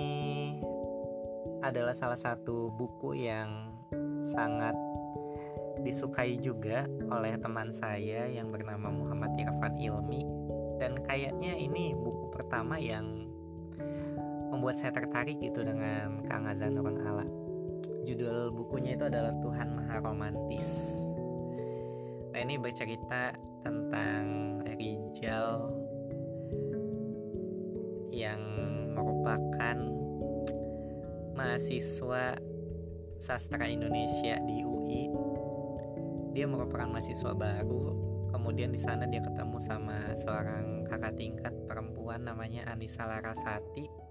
adalah 1.64 1.96
salah 1.96 2.20
satu 2.20 2.68
buku 2.76 3.24
yang 3.24 3.72
sangat 4.28 4.76
disukai 5.80 6.36
juga 6.44 6.84
oleh 7.08 7.40
teman 7.40 7.72
saya 7.72 8.28
yang 8.28 8.52
bernama 8.52 8.92
Muhammad 8.92 9.32
Irfan 9.40 9.80
Ilmi 9.80 10.28
dan 10.84 11.00
kayaknya 11.08 11.56
ini 11.56 11.96
buku 11.96 12.34
pertama 12.36 12.76
yang 12.76 13.32
membuat 14.58 14.82
saya 14.82 14.90
tertarik 14.90 15.38
gitu 15.38 15.62
dengan 15.62 16.26
Kang 16.26 16.50
Azan 16.50 16.74
Nurun 16.74 16.98
Ala. 17.06 17.30
Judul 18.10 18.50
bukunya 18.50 18.98
itu 18.98 19.06
adalah 19.06 19.30
Tuhan 19.38 19.70
Maha 19.70 20.02
Romantis. 20.02 20.98
Nah 22.34 22.42
ini 22.42 22.58
bercerita 22.58 23.38
tentang 23.62 24.26
Rijal 24.66 25.78
yang 28.10 28.42
merupakan 28.98 29.78
mahasiswa 31.38 32.34
sastra 33.22 33.70
Indonesia 33.70 34.42
di 34.42 34.66
UI 34.66 35.06
dia 36.34 36.50
merupakan 36.50 36.90
mahasiswa 36.90 37.34
baru 37.34 37.94
kemudian 38.34 38.74
di 38.74 38.82
sana 38.82 39.06
dia 39.06 39.22
ketemu 39.22 39.58
sama 39.62 40.18
seorang 40.18 40.86
kakak 40.90 41.14
tingkat 41.14 41.54
perempuan 41.70 42.26
namanya 42.26 42.66
Anissa 42.70 43.06
Larasati 43.06 44.07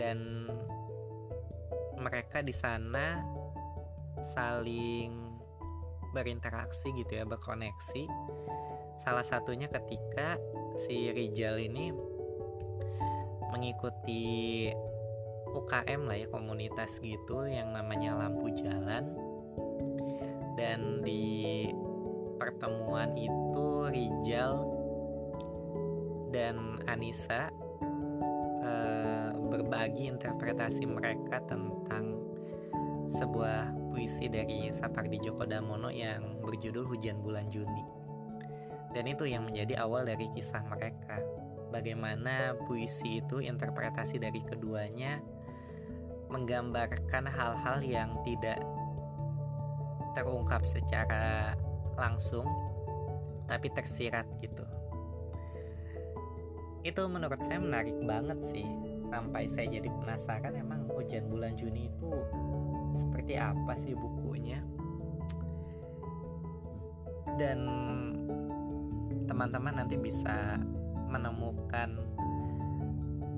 dan 0.00 0.48
mereka 1.98 2.42
di 2.42 2.54
sana 2.54 3.22
saling 4.34 5.32
berinteraksi 6.12 6.92
gitu 6.92 7.22
ya 7.22 7.24
berkoneksi. 7.24 8.04
Salah 9.00 9.24
satunya 9.24 9.66
ketika 9.72 10.36
si 10.76 11.08
Rijal 11.10 11.56
ini 11.58 11.90
mengikuti 13.52 14.68
UKM 15.52 16.08
lah 16.08 16.16
ya 16.16 16.28
komunitas 16.32 17.00
gitu 17.00 17.48
yang 17.48 17.72
namanya 17.72 18.16
lampu 18.16 18.52
jalan. 18.52 19.12
Dan 20.56 21.00
di 21.00 21.68
pertemuan 22.36 23.16
itu 23.16 23.88
Rijal 23.88 24.68
dan 26.32 26.80
Anissa 26.88 27.52
berbagi 29.52 30.08
interpretasi 30.08 30.88
mereka 30.88 31.44
tentang 31.44 32.16
sebuah 33.12 33.92
puisi 33.92 34.32
dari 34.32 34.72
Sapardi 34.72 35.20
Djoko 35.20 35.44
Damono 35.44 35.92
yang 35.92 36.40
berjudul 36.40 36.88
Hujan 36.88 37.20
Bulan 37.20 37.52
Juni. 37.52 37.84
Dan 38.96 39.04
itu 39.04 39.28
yang 39.28 39.44
menjadi 39.44 39.84
awal 39.84 40.08
dari 40.08 40.32
kisah 40.32 40.64
mereka. 40.72 41.20
Bagaimana 41.68 42.56
puisi 42.64 43.20
itu 43.20 43.44
interpretasi 43.44 44.16
dari 44.16 44.40
keduanya 44.40 45.20
menggambarkan 46.32 47.28
hal-hal 47.28 47.84
yang 47.84 48.16
tidak 48.24 48.56
terungkap 50.16 50.64
secara 50.64 51.52
langsung 51.96 52.48
tapi 53.48 53.68
tersirat 53.72 54.24
gitu 54.40 54.64
itu 56.82 57.02
menurut 57.06 57.38
saya 57.46 57.62
menarik 57.62 57.94
banget 58.02 58.40
sih 58.48 58.66
sampai 59.12 59.44
saya 59.44 59.68
jadi 59.68 59.92
penasaran 59.92 60.56
emang 60.56 60.88
hujan 60.88 61.28
bulan 61.28 61.52
Juni 61.52 61.92
itu 61.92 62.12
seperti 62.96 63.36
apa 63.36 63.76
sih 63.76 63.92
bukunya. 63.92 64.64
Dan 67.36 67.68
teman-teman 69.28 69.84
nanti 69.84 70.00
bisa 70.00 70.56
menemukan 71.12 71.92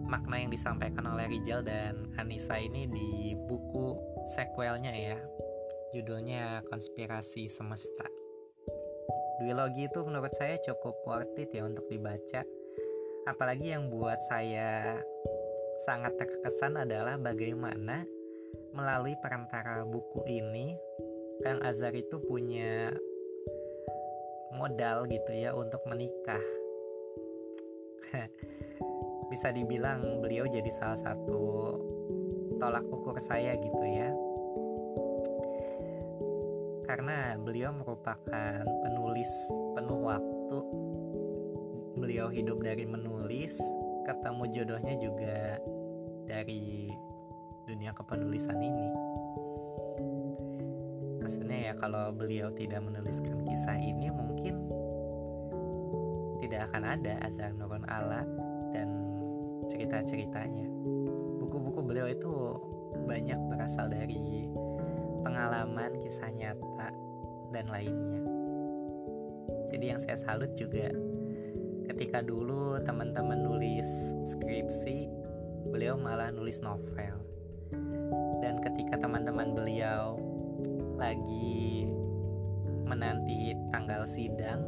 makna 0.06 0.38
yang 0.38 0.54
disampaikan 0.54 1.10
oleh 1.10 1.26
Rijal 1.26 1.66
dan 1.66 2.06
Anissa 2.14 2.54
ini 2.54 2.86
di 2.86 3.34
buku 3.34 3.98
sequelnya 4.30 4.94
ya. 4.94 5.18
Judulnya 5.90 6.62
Konspirasi 6.70 7.50
Semesta. 7.50 8.06
Duologi 9.42 9.90
itu 9.90 10.00
menurut 10.06 10.30
saya 10.38 10.54
cukup 10.62 10.94
worth 11.06 11.34
it 11.38 11.50
ya 11.50 11.66
untuk 11.66 11.86
dibaca. 11.90 12.46
Apalagi 13.26 13.74
yang 13.74 13.90
buat 13.90 14.18
saya 14.30 15.02
sangat 15.84 16.16
terkesan 16.16 16.80
adalah 16.80 17.20
bagaimana 17.20 18.08
melalui 18.72 19.12
perantara 19.20 19.84
buku 19.84 20.24
ini 20.32 20.72
Kang 21.44 21.60
Azhar 21.60 21.92
itu 21.92 22.16
punya 22.24 22.88
modal 24.56 25.04
gitu 25.04 25.28
ya 25.36 25.52
untuk 25.52 25.84
menikah. 25.84 26.40
Bisa 29.30 29.52
dibilang 29.52 30.24
beliau 30.24 30.48
jadi 30.48 30.70
salah 30.72 30.96
satu 30.96 31.42
tolak 32.56 32.86
ukur 32.88 33.20
saya 33.20 33.52
gitu 33.52 33.84
ya. 33.84 34.08
Karena 36.88 37.36
beliau 37.36 37.76
merupakan 37.76 38.64
penulis 38.64 39.30
penuh 39.76 40.00
waktu. 40.00 40.58
Beliau 42.00 42.32
hidup 42.32 42.64
dari 42.64 42.88
menulis 42.88 43.60
ketemu 44.04 44.44
jodohnya 44.52 44.94
juga 45.00 45.58
dari 46.34 46.90
dunia 47.70 47.94
kepenulisan 47.94 48.58
ini 48.58 48.88
maksudnya 51.22 51.70
ya 51.70 51.74
kalau 51.78 52.10
beliau 52.10 52.50
tidak 52.58 52.82
menuliskan 52.82 53.38
kisah 53.46 53.78
ini 53.78 54.10
mungkin 54.10 54.66
tidak 56.42 56.68
akan 56.68 56.82
ada 56.84 57.14
Azhar 57.24 57.54
Nurun 57.56 57.86
Ala 57.88 58.20
dan 58.74 58.88
cerita-ceritanya. 59.72 60.68
Buku-buku 61.40 61.80
beliau 61.80 62.10
itu 62.12 62.30
banyak 63.08 63.40
berasal 63.48 63.88
dari 63.88 64.52
pengalaman, 65.24 65.96
kisah 66.04 66.28
nyata, 66.28 66.92
dan 67.48 67.66
lainnya. 67.72 68.20
Jadi 69.72 69.84
yang 69.88 70.00
saya 70.04 70.20
salut 70.20 70.52
juga 70.52 70.92
ketika 71.88 72.20
dulu 72.20 72.76
teman-teman 72.84 73.40
nulis 73.40 73.88
skripsi, 74.28 75.08
beliau 75.74 75.98
malah 75.98 76.30
nulis 76.30 76.62
novel. 76.62 77.18
Dan 78.38 78.62
ketika 78.62 78.94
teman-teman 79.02 79.58
beliau 79.58 80.14
lagi 80.94 81.82
menanti 82.86 83.58
tanggal 83.74 84.06
sidang, 84.06 84.62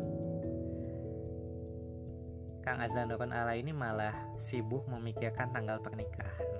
Kang 2.66 2.82
Azan 2.82 3.06
Nurun 3.06 3.30
Ala 3.30 3.54
ini 3.54 3.70
malah 3.70 4.34
sibuk 4.42 4.82
memikirkan 4.90 5.54
tanggal 5.54 5.78
pernikahan. 5.78 6.50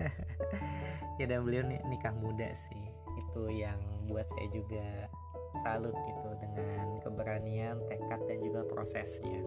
ya 1.20 1.28
dan 1.28 1.44
beliau 1.44 1.68
nikah 1.68 2.16
muda 2.16 2.56
sih. 2.56 2.88
Itu 3.20 3.52
yang 3.52 3.76
buat 4.08 4.24
saya 4.32 4.48
juga 4.48 5.12
salut 5.60 5.92
gitu 5.92 6.28
dengan 6.40 7.04
keberanian, 7.04 7.84
tekad 7.84 8.20
dan 8.24 8.38
juga 8.40 8.64
prosesnya. 8.64 9.44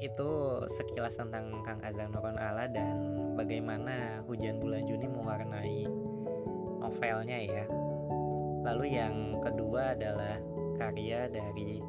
Itu 0.00 0.64
sekilas 0.64 1.20
tentang 1.20 1.60
Kang 1.60 1.84
Azan 1.84 2.08
Nurun 2.08 2.40
Ala 2.40 2.64
dan 2.72 2.96
bagaimana 3.36 4.24
hujan 4.24 4.56
bulan 4.56 4.88
Juni 4.88 5.04
mewarnai 5.04 5.84
novelnya 6.80 7.38
ya. 7.44 7.64
Lalu 8.64 8.96
yang 8.96 9.44
kedua 9.44 9.92
adalah 9.92 10.40
karya 10.80 11.28
dari 11.28 11.84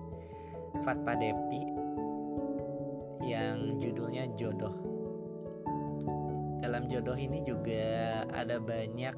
Fatpa 0.83 1.15
Depi 1.15 1.63
yang 3.23 3.79
judulnya 3.79 4.27
Jodoh. 4.35 4.75
Dalam 6.61 6.85
jodoh 6.87 7.17
ini 7.17 7.41
juga 7.41 8.21
ada 8.29 8.61
banyak 8.61 9.15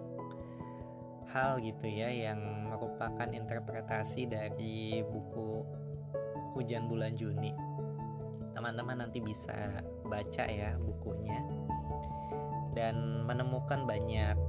hal 1.34 1.60
gitu 1.66 1.86
ya 1.90 2.10
yang 2.10 2.40
merupakan 2.70 3.26
interpretasi 3.26 4.30
dari 4.30 5.02
buku 5.02 5.66
Hujan 6.54 6.86
Bulan 6.86 7.18
Juni. 7.18 7.73
Teman-teman 8.64 9.04
nanti 9.04 9.20
bisa 9.20 9.84
baca 10.08 10.48
ya 10.48 10.80
bukunya 10.80 11.36
dan 12.72 13.28
menemukan 13.28 13.84
banyak 13.84 14.40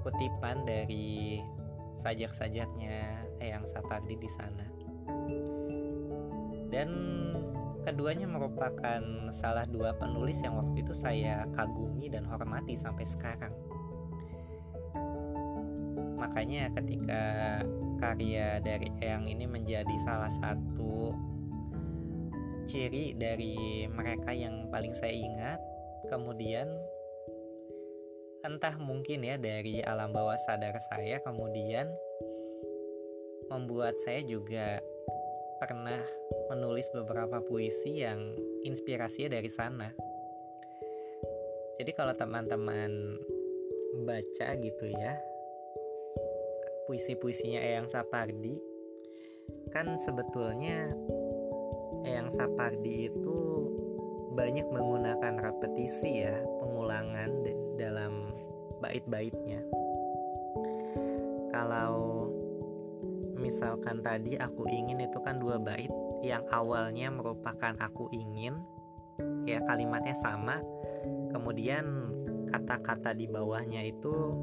kutipan 0.00 0.64
dari 0.64 1.44
sajak-sajaknya 2.00 3.28
Eyang 3.44 3.68
Sapardi 3.68 4.16
di 4.16 4.30
sana 4.32 4.64
dan 6.72 6.88
keduanya 7.84 8.24
merupakan 8.24 9.04
salah 9.36 9.68
dua 9.68 9.92
penulis 9.92 10.40
yang 10.40 10.56
waktu 10.56 10.80
itu 10.80 10.96
saya 10.96 11.44
kagumi 11.52 12.08
dan 12.08 12.24
hormati 12.24 12.72
sampai 12.72 13.04
sekarang. 13.04 13.52
Makanya 16.16 16.72
ketika 16.72 17.60
karya 18.00 18.64
dari 18.64 18.88
Eyang 19.04 19.28
ini 19.28 19.44
menjadi 19.44 19.92
salah 20.08 20.32
satu 20.40 21.12
ciri 22.66 23.14
dari 23.14 23.86
mereka 23.88 24.34
yang 24.34 24.68
paling 24.68 24.92
saya 24.92 25.14
ingat, 25.14 25.60
kemudian 26.10 26.66
entah 28.46 28.78
mungkin 28.78 29.26
ya 29.26 29.34
dari 29.38 29.82
alam 29.82 30.14
bawah 30.14 30.38
sadar 30.46 30.78
saya 30.86 31.18
kemudian 31.18 31.90
membuat 33.50 33.98
saya 34.06 34.22
juga 34.22 34.78
pernah 35.58 35.98
menulis 36.52 36.86
beberapa 36.94 37.42
puisi 37.42 38.06
yang 38.06 38.38
inspirasinya 38.62 39.34
dari 39.34 39.50
sana. 39.50 39.90
Jadi 41.76 41.90
kalau 41.92 42.14
teman-teman 42.14 43.18
baca 44.06 44.48
gitu 44.60 44.86
ya 44.92 45.16
puisi-puisinya 46.86 47.58
Eyang 47.58 47.90
Sapardi 47.90 48.54
kan 49.74 49.98
sebetulnya 50.06 50.94
Eyang 52.26 52.42
Sapardi 52.42 53.06
itu 53.06 53.38
banyak 54.34 54.66
menggunakan 54.66 55.46
repetisi 55.46 56.26
ya 56.26 56.34
pengulangan 56.58 57.30
dalam 57.78 58.34
bait-baitnya. 58.82 59.62
Kalau 61.54 62.26
misalkan 63.38 64.02
tadi 64.02 64.34
aku 64.42 64.66
ingin 64.66 65.06
itu 65.06 65.22
kan 65.22 65.38
dua 65.38 65.62
bait 65.62 65.86
yang 66.26 66.42
awalnya 66.50 67.14
merupakan 67.14 67.78
aku 67.78 68.10
ingin 68.10 68.58
ya 69.46 69.62
kalimatnya 69.62 70.18
sama 70.18 70.58
kemudian 71.30 72.10
kata-kata 72.50 73.14
di 73.14 73.30
bawahnya 73.30 73.86
itu 73.86 74.34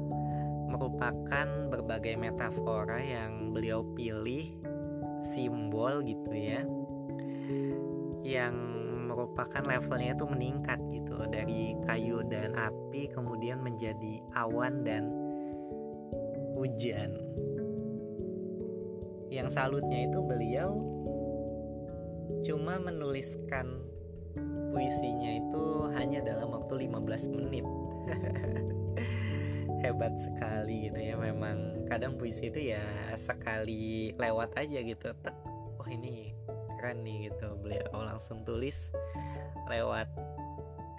merupakan 0.72 1.68
berbagai 1.68 2.16
metafora 2.16 2.96
yang 2.96 3.52
beliau 3.52 3.84
pilih 3.92 4.56
simbol 5.36 6.00
gitu 6.00 6.32
ya 6.32 6.64
yang 8.24 8.56
merupakan 9.12 9.60
levelnya 9.60 10.16
itu 10.16 10.26
meningkat 10.26 10.80
gitu. 10.90 11.14
Dari 11.28 11.76
kayu 11.84 12.24
dan 12.26 12.56
api 12.56 13.12
kemudian 13.12 13.60
menjadi 13.60 14.24
awan 14.34 14.82
dan 14.82 15.12
hujan. 16.56 17.12
Yang 19.28 19.48
salutnya 19.52 20.08
itu 20.08 20.18
beliau 20.24 20.72
cuma 22.44 22.80
menuliskan 22.80 23.84
puisinya 24.72 25.30
itu 25.38 25.64
hanya 25.94 26.20
dalam 26.24 26.50
waktu 26.50 26.88
15 26.88 27.36
menit. 27.36 27.66
Hebat 29.84 30.16
sekali 30.16 30.88
gitu 30.88 30.96
ya 30.96 31.14
memang 31.20 31.84
kadang 31.92 32.16
puisi 32.16 32.48
itu 32.48 32.72
ya 32.72 32.82
sekali 33.20 34.16
lewat 34.16 34.56
aja 34.56 34.80
gitu. 34.80 35.12
Tek, 35.20 35.36
oh 35.76 35.88
ini 35.92 36.32
keren 36.84 37.00
nih 37.00 37.32
gitu. 37.32 37.48
Beliau 37.64 37.96
langsung 37.96 38.44
tulis 38.44 38.92
lewat 39.72 40.04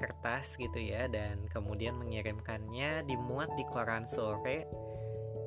kertas 0.02 0.58
gitu 0.58 0.82
ya 0.82 1.06
dan 1.06 1.46
kemudian 1.54 1.94
mengirimkannya 2.02 3.06
dimuat 3.06 3.54
di 3.54 3.62
koran 3.70 4.10
sore 4.10 4.66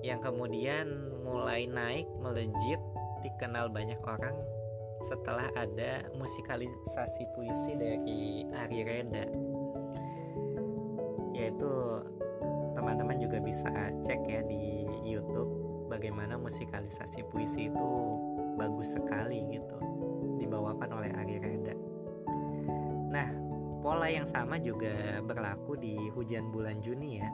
yang 0.07 0.23
kemudian 0.23 0.87
mulai 1.27 1.67
naik 1.67 2.07
melejit 2.23 2.79
dikenal 3.27 3.67
banyak 3.67 3.99
orang 4.07 4.39
setelah 5.11 5.51
ada 5.59 6.07
musikalisasi 6.15 7.27
puisi 7.35 7.75
dari 7.75 8.47
Ari 8.47 8.81
Reda. 8.87 9.27
Yaitu 11.35 11.73
teman-teman 12.79 13.19
juga 13.19 13.43
bisa 13.43 13.67
cek 14.07 14.23
ya 14.31 14.47
di 14.47 14.87
YouTube 15.03 15.51
bagaimana 15.91 16.39
musikalisasi 16.39 17.27
puisi 17.27 17.67
itu 17.67 17.91
bagus 18.55 18.95
sekali 18.95 19.43
gitu 19.51 19.88
dibawakan 20.39 20.91
oleh 20.95 21.11
Ari 21.13 21.37
Reda 21.43 21.75
nah 23.09 23.49
pola 23.79 24.11
yang 24.11 24.27
sama 24.27 24.59
juga 24.59 25.23
berlaku 25.23 25.79
di 25.79 25.97
hujan 26.13 26.51
bulan 26.51 26.83
Juni 26.83 27.23
ya. 27.23 27.31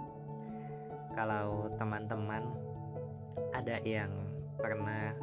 Kalau 1.17 1.73
teman-teman 1.81 2.43
ada 3.55 3.81
yang 3.87 4.11
pernah 4.61 5.15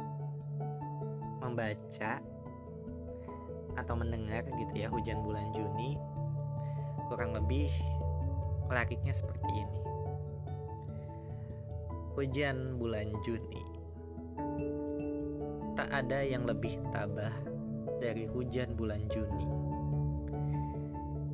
membaca 1.40 2.20
atau 3.72 3.94
mendengar 3.96 4.44
gitu 4.44 4.74
ya 4.76 4.92
hujan 4.92 5.24
bulan 5.24 5.48
Juni 5.56 5.96
kurang 7.08 7.32
lebih 7.32 7.72
liriknya 8.68 9.12
seperti 9.12 9.48
ini. 9.52 9.80
Hujan 12.12 12.76
bulan 12.76 13.08
Juni. 13.24 13.64
Tak 15.76 15.88
ada 15.88 16.20
yang 16.24 16.44
lebih 16.44 16.76
tabah 16.92 17.51
dari 18.02 18.26
hujan 18.26 18.74
bulan 18.74 19.06
Juni 19.06 19.46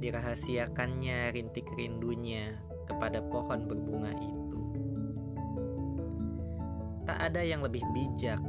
dirahasiakannya 0.04 1.32
rintik 1.32 1.64
rindunya 1.72 2.60
kepada 2.84 3.24
pohon 3.24 3.64
berbunga 3.64 4.12
itu 4.12 4.60
tak 7.08 7.32
ada 7.32 7.40
yang 7.40 7.64
lebih 7.64 7.80
bijak 7.96 8.44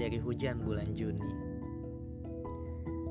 dari 0.00 0.16
hujan 0.16 0.64
bulan 0.64 0.96
Juni 0.96 1.52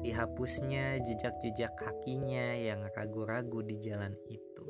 dihapusnya 0.02 0.98
jejak-jejak 1.06 1.78
kakinya 1.78 2.58
yang 2.58 2.88
ragu-ragu 2.96 3.60
di 3.62 3.78
jalan 3.84 4.16
itu. 4.32 4.66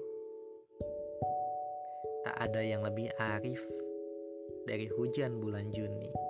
Tak 2.26 2.36
ada 2.50 2.65
yang 2.65 2.82
lebih 2.82 3.13
arif 3.15 3.62
dari 4.65 4.89
hujan 4.89 5.38
bulan 5.38 5.70
Juni. 5.70 6.29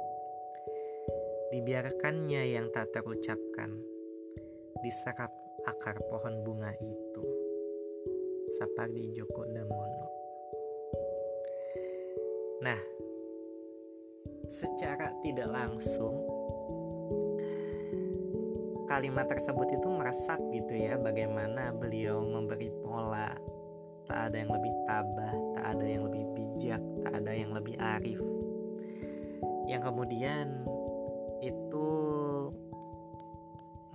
Dibiarkannya 1.50 2.54
yang 2.54 2.70
tak 2.70 2.94
terucapkan 2.94 3.74
diserap 4.86 5.34
akar 5.66 5.98
pohon 6.14 6.46
bunga 6.46 6.70
itu. 6.78 7.26
Sapardi 8.54 9.10
Djoko 9.18 9.50
Damono. 9.50 10.08
Nah, 12.62 12.82
secara 14.46 15.10
tidak 15.26 15.50
langsung 15.50 16.22
kalimat 18.90 19.26
tersebut 19.30 19.74
itu 19.74 19.88
meresap 19.90 20.42
gitu 20.54 20.74
ya 20.74 20.98
bagaimana 20.98 21.70
beliau 21.74 22.26
memberi 22.26 22.74
pola 22.82 23.34
tak 24.10 24.34
ada 24.34 24.36
yang 24.42 24.50
lebih 24.50 24.74
tabah 24.90 25.34
tak 25.54 25.66
ada 25.78 25.86
yang 25.86 26.02
lebih 26.10 26.26
bijak 26.34 26.82
tak 27.06 27.14
ada 27.22 27.32
yang 27.34 27.54
lebih 27.54 27.78
arif 27.78 28.18
yang 29.70 29.86
kemudian 29.86 30.66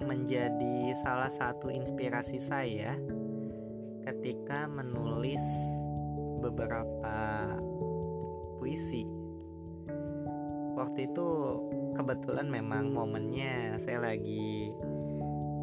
menjadi 0.04 0.92
salah 1.00 1.32
satu 1.32 1.72
inspirasi 1.72 2.36
saya 2.36 2.94
ketika 4.04 4.68
menulis 4.68 5.40
beberapa 6.44 7.48
puisi. 8.60 9.08
Waktu 10.76 11.08
itu 11.08 11.28
kebetulan 11.96 12.52
memang 12.52 12.92
momennya 12.92 13.80
saya 13.80 14.12
lagi 14.12 14.68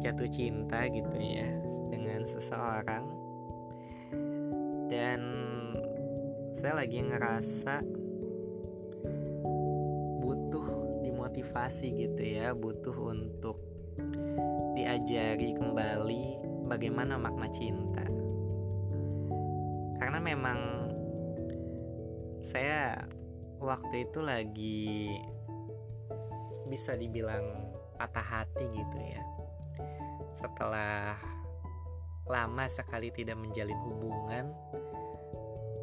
jatuh 0.02 0.26
cinta 0.26 0.90
gitu 0.90 1.14
ya 1.14 1.48
dengan 1.88 2.26
seseorang. 2.26 3.04
Dan 4.90 5.20
saya 6.58 6.82
lagi 6.82 6.98
ngerasa 6.98 7.80
butuh 10.20 10.66
dimotivasi 11.06 11.86
gitu 12.06 12.22
ya 12.22 12.52
butuh 12.52 12.96
untuk 13.14 13.71
diajari 14.92 15.56
kembali 15.56 16.24
bagaimana 16.68 17.16
makna 17.16 17.48
cinta. 17.48 18.04
Karena 19.96 20.20
memang 20.20 20.60
saya 22.44 23.00
waktu 23.56 24.04
itu 24.04 24.20
lagi 24.20 25.08
bisa 26.68 26.92
dibilang 26.92 27.72
patah 27.96 28.44
hati 28.44 28.68
gitu 28.68 28.98
ya. 29.00 29.24
Setelah 30.36 31.16
lama 32.28 32.68
sekali 32.68 33.08
tidak 33.16 33.40
menjalin 33.40 33.80
hubungan 33.88 34.52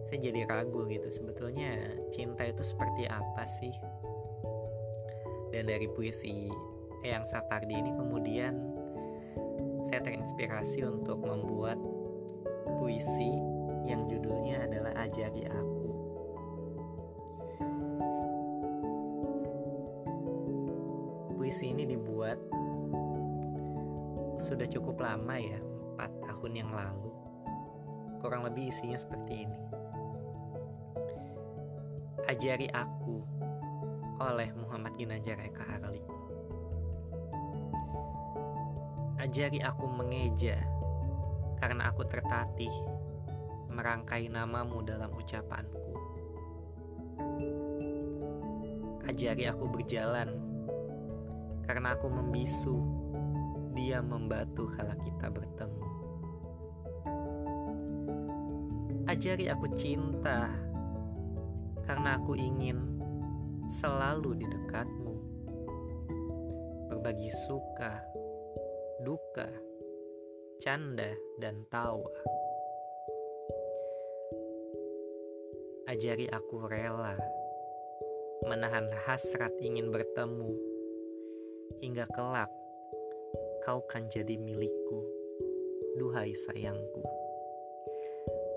saya 0.06 0.22
jadi 0.22 0.45
ragu 0.45 0.86
gitu 0.86 1.10
sebetulnya 1.10 1.98
cinta 2.13 2.45
itu 2.45 2.62
seperti 2.62 3.10
apa 3.10 3.41
sih? 3.50 3.74
Dan 5.50 5.65
dari 5.65 5.89
puisi 5.89 6.45
Eyang 7.02 7.26
Sapardi 7.26 7.74
ini 7.74 7.89
kemudian 7.95 8.68
saya 10.00 10.16
terinspirasi 10.16 10.80
untuk 10.88 11.20
membuat 11.28 11.76
puisi 12.80 13.36
yang 13.84 14.08
judulnya 14.08 14.64
adalah 14.64 14.96
Ajari 14.96 15.44
Aku 15.44 15.84
puisi 21.36 21.76
ini 21.76 21.84
dibuat 21.84 22.40
sudah 24.40 24.64
cukup 24.72 25.04
lama 25.04 25.36
ya, 25.36 25.60
4 26.00 26.24
tahun 26.24 26.52
yang 26.56 26.72
lalu. 26.72 27.12
Kurang 28.24 28.48
lebih 28.48 28.72
isinya 28.72 28.96
seperti 28.96 29.52
ini. 29.52 29.60
Ajari 32.24 32.72
aku 32.72 33.20
oleh 34.24 34.48
Muhammad 34.56 34.96
Ginajar 34.96 35.44
Eka 35.44 35.68
Arli. 35.76 36.18
Ajari 39.19 39.60
aku 39.60 39.84
mengeja 39.84 40.55
karena 41.60 41.91
aku 41.91 42.08
tertatih 42.08 42.71
merangkai 43.67 44.32
namamu 44.32 44.79
dalam 44.79 45.12
ucapanku. 45.12 45.91
Ajari 49.03 49.43
aku 49.51 49.67
berjalan 49.67 50.39
karena 51.67 51.99
aku 51.99 52.08
membisu, 52.08 52.79
dia 53.75 53.99
membatu 53.99 54.71
kala 54.71 54.95
kita 54.95 55.27
bertemu. 55.27 55.86
Ajari 59.03 59.51
aku 59.51 59.67
cinta, 59.75 60.47
karena 61.84 62.15
aku 62.15 62.39
ingin 62.39 63.03
selalu 63.67 64.41
di 64.41 64.45
dekatmu. 64.47 65.15
Berbagi 66.88 67.29
suka, 67.45 68.01
duka, 69.00 69.48
canda, 70.60 71.16
dan 71.40 71.64
tawa. 71.72 72.12
Ajari 75.88 76.28
aku 76.30 76.68
rela 76.70 77.18
menahan 78.46 78.92
hasrat 79.08 79.52
ingin 79.60 79.92
bertemu 79.92 80.54
hingga 81.82 82.06
kelak 82.12 82.52
kau 83.64 83.82
kan 83.88 84.08
jadi 84.08 84.38
milikku, 84.40 85.04
duhai 86.00 86.34
sayangku. 86.36 87.04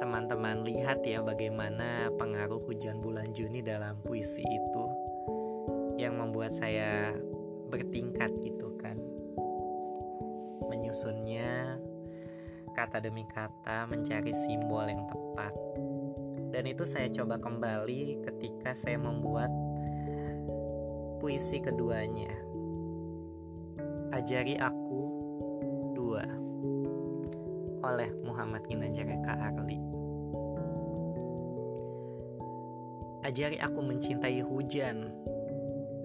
teman-teman 0.00 0.64
lihat 0.64 1.04
ya 1.04 1.20
bagaimana 1.20 2.08
pengaruh 2.16 2.64
hujan 2.64 3.04
bulan 3.04 3.28
Juni 3.36 3.60
dalam 3.60 4.00
puisi 4.00 4.40
itu 4.40 4.84
yang 6.00 6.16
membuat 6.16 6.56
saya 6.56 7.12
bertingkat 7.68 8.32
gitu 8.40 8.72
kan 8.80 8.96
menyusunnya 10.66 11.76
kata 12.72 13.04
demi 13.04 13.28
kata 13.28 13.84
mencari 13.84 14.32
simbol 14.32 14.88
yang 14.88 15.04
tepat 15.06 15.52
dan 16.50 16.64
itu 16.66 16.82
saya 16.82 17.06
coba 17.12 17.38
kembali 17.38 18.24
ketika 18.26 18.74
saya 18.74 18.98
membuat 18.98 19.52
puisi 21.20 21.62
keduanya. 21.62 22.32
Ajari 24.10 24.58
aku 24.58 24.79
oleh 27.90 28.10
Muhammad 28.22 28.62
Ginanjar 28.70 29.10
Arli. 29.26 29.78
Ajari 33.26 33.58
aku 33.58 33.82
mencintai 33.82 34.40
hujan 34.46 35.10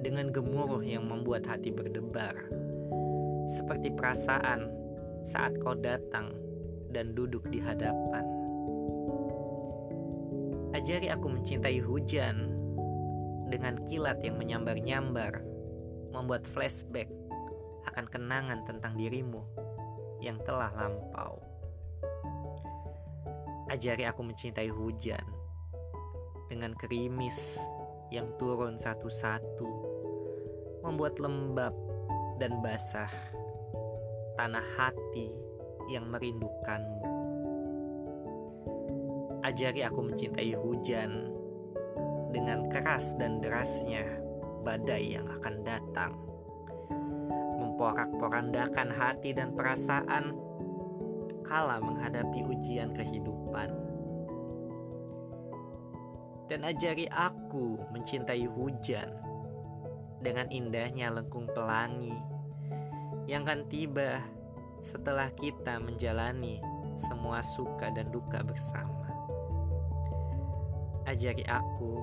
dengan 0.02 0.34
gemuruh 0.34 0.82
yang 0.82 1.06
membuat 1.06 1.46
hati 1.46 1.70
berdebar. 1.70 2.34
Seperti 3.54 3.94
perasaan 3.94 4.74
saat 5.22 5.54
kau 5.62 5.78
datang 5.78 6.34
dan 6.90 7.14
duduk 7.14 7.46
di 7.54 7.62
hadapan. 7.62 8.26
Ajari 10.74 11.08
aku 11.08 11.28
mencintai 11.32 11.80
hujan 11.80 12.52
dengan 13.48 13.80
kilat 13.88 14.20
yang 14.26 14.36
menyambar-nyambar, 14.42 15.40
membuat 16.12 16.44
flashback 16.50 17.08
akan 17.88 18.06
kenangan 18.12 18.60
tentang 18.68 18.98
dirimu 18.98 19.46
yang 20.20 20.36
telah 20.44 20.74
lampau. 20.76 21.55
Ajari 23.76 24.08
aku 24.08 24.24
mencintai 24.24 24.72
hujan 24.72 25.20
dengan 26.48 26.72
kerimis 26.80 27.60
yang 28.08 28.32
turun 28.40 28.80
satu-satu, 28.80 29.68
membuat 30.80 31.20
lembab 31.20 31.76
dan 32.40 32.64
basah 32.64 33.12
tanah 34.40 34.64
hati 34.80 35.28
yang 35.92 36.08
merindukanmu. 36.08 37.04
Ajari 39.44 39.84
aku 39.84 40.08
mencintai 40.08 40.56
hujan 40.56 41.36
dengan 42.32 42.72
keras 42.72 43.12
dan 43.20 43.44
derasnya 43.44 44.08
badai 44.64 45.20
yang 45.20 45.28
akan 45.28 45.56
datang. 45.68 46.16
Memporak-porandakan 47.60 48.88
hati 48.96 49.36
dan 49.36 49.52
perasaan 49.52 50.45
kala 51.46 51.82
menghadapi 51.82 52.42
ujian 52.46 52.94
kehidupan. 52.94 53.70
Dan 56.46 56.62
ajari 56.62 57.10
aku 57.10 57.82
mencintai 57.90 58.46
hujan 58.46 59.10
dengan 60.22 60.46
indahnya 60.54 61.10
lengkung 61.10 61.50
pelangi 61.50 62.14
yang 63.26 63.46
akan 63.50 63.66
tiba 63.70 64.22
setelah 64.86 65.34
kita 65.34 65.82
menjalani 65.82 66.62
semua 67.10 67.42
suka 67.42 67.90
dan 67.90 68.14
duka 68.14 68.46
bersama. 68.46 69.10
Ajari 71.10 71.46
aku 71.50 72.02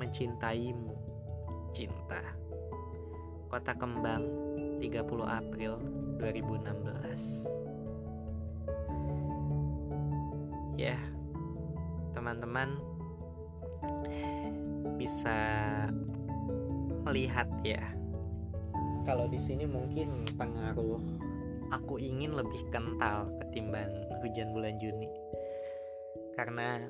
mencintaimu, 0.00 0.92
cinta. 1.76 2.20
Kota 3.52 3.76
Kembang, 3.76 4.24
30 4.80 5.28
April 5.28 5.76
2016. 6.16 7.61
Ya, 10.76 10.96
teman-teman 12.16 12.80
bisa 14.96 15.38
melihat 17.02 17.48
ya. 17.66 17.82
Kalau 19.02 19.26
di 19.26 19.38
sini 19.38 19.66
mungkin 19.66 20.24
pengaruh 20.38 21.02
aku 21.74 21.98
ingin 21.98 22.38
lebih 22.38 22.62
kental 22.70 23.32
ketimbang 23.42 23.90
hujan 24.22 24.54
bulan 24.54 24.78
Juni. 24.78 25.10
Karena 26.38 26.86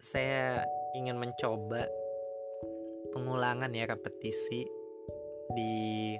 saya 0.00 0.64
ingin 0.96 1.18
mencoba 1.18 1.84
pengulangan 3.12 3.74
ya 3.74 3.84
repetisi 3.90 4.64
di 5.52 6.14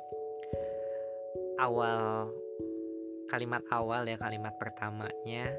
awal 1.56 2.30
kalimat 3.26 3.62
awal 3.72 4.06
ya 4.06 4.16
kalimat 4.20 4.54
pertamanya 4.60 5.50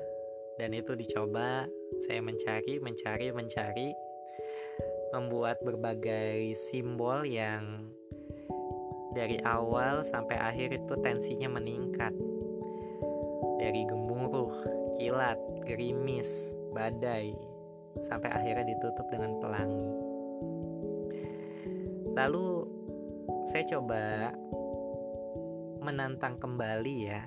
dan 0.57 0.73
itu 0.73 0.97
dicoba 0.97 1.69
saya 2.05 2.19
mencari 2.21 2.81
mencari 2.81 3.29
mencari 3.29 3.89
membuat 5.13 5.61
berbagai 5.63 6.51
simbol 6.67 7.23
yang 7.23 7.87
dari 9.15 9.41
awal 9.45 10.05
sampai 10.05 10.37
akhir 10.37 10.77
itu 10.77 10.93
tensinya 11.01 11.49
meningkat 11.57 12.13
dari 13.57 13.81
gemuruh, 13.89 14.53
kilat, 15.01 15.39
gerimis, 15.65 16.53
badai, 16.75 17.33
sampai 18.05 18.29
akhirnya 18.29 18.69
ditutup 18.69 19.07
dengan 19.09 19.41
pelangi. 19.41 19.89
Lalu 22.13 22.49
saya 23.49 23.63
coba 23.73 24.33
menantang 25.81 26.37
kembali 26.37 26.95
ya. 27.09 27.21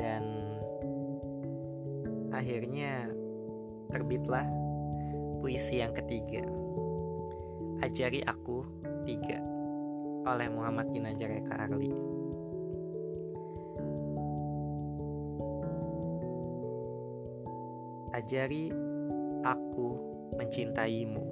Dan 0.00 0.41
akhirnya 2.42 3.06
terbitlah 3.94 4.42
puisi 5.38 5.78
yang 5.78 5.94
ketiga. 5.94 6.42
Ajari 7.86 8.18
aku 8.26 8.66
tiga 9.06 9.38
oleh 10.26 10.50
Muhammad 10.50 10.90
Ginanjar 10.90 11.30
Eka 11.30 11.54
Arli. 11.54 11.94
Ajari 18.10 18.74
aku 19.46 19.88
mencintaimu. 20.34 21.22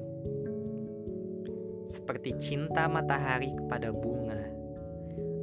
Seperti 1.91 2.39
cinta 2.39 2.87
matahari 2.87 3.51
kepada 3.59 3.91
bunga, 3.91 4.47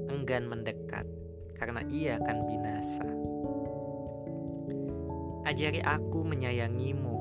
enggan 0.07 0.47
mendekat 0.47 1.03
karena 1.59 1.83
ia 1.91 2.15
akan 2.23 2.37
binasa. 2.47 3.26
Ajari 5.47 5.79
aku 5.79 6.27
menyayangimu, 6.27 7.15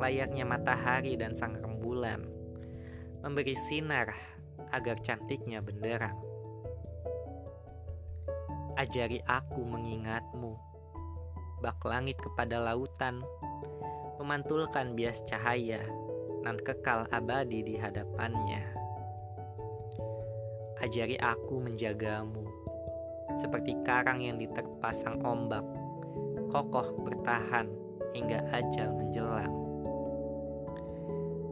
layaknya 0.00 0.48
matahari 0.48 1.20
dan 1.20 1.36
sang 1.36 1.52
rembulan, 1.52 2.24
memberi 3.20 3.52
sinar 3.68 4.16
agar 4.72 4.96
cantiknya 5.04 5.60
benderang. 5.60 6.16
Ajari 8.80 9.20
aku 9.28 9.68
mengingatmu, 9.68 10.56
bak 11.60 11.76
langit 11.84 12.16
kepada 12.24 12.56
lautan, 12.56 13.20
memantulkan 14.16 14.96
bias 14.96 15.20
cahaya 15.28 15.84
dan 16.40 16.56
kekal 16.56 17.04
abadi 17.12 17.60
di 17.60 17.76
hadapannya. 17.76 18.64
Ajari 20.80 21.20
aku 21.20 21.60
menjagamu, 21.60 22.48
seperti 23.36 23.76
karang 23.84 24.24
yang 24.24 24.40
diterpa 24.40 24.88
sang 24.96 25.20
ombak, 25.20 25.75
kokoh 26.50 27.06
bertahan 27.06 27.66
hingga 28.14 28.42
ajal 28.52 28.92
menjelang. 28.96 29.54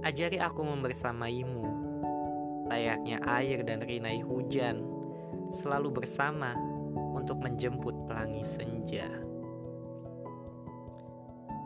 Ajari 0.05 0.37
aku 0.37 0.61
membersamaimu, 0.65 1.65
layaknya 2.69 3.19
air 3.25 3.65
dan 3.65 3.81
rinai 3.81 4.21
hujan, 4.21 4.85
selalu 5.49 6.05
bersama 6.05 6.53
untuk 7.17 7.41
menjemput 7.41 7.95
pelangi 8.05 8.45
senja 8.45 9.25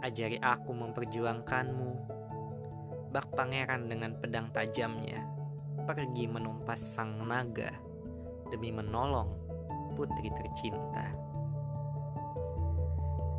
ajari 0.02 0.38
aku 0.40 0.72
memperjuangkanmu. 0.72 1.90
Bak 3.08 3.32
pangeran 3.32 3.88
dengan 3.88 4.16
pedang 4.20 4.52
tajamnya 4.52 5.24
pergi 5.88 6.28
menumpas 6.28 6.76
sang 6.76 7.24
naga 7.24 7.72
demi 8.52 8.68
menolong 8.68 9.32
putri 9.96 10.28
tercinta. 10.32 11.27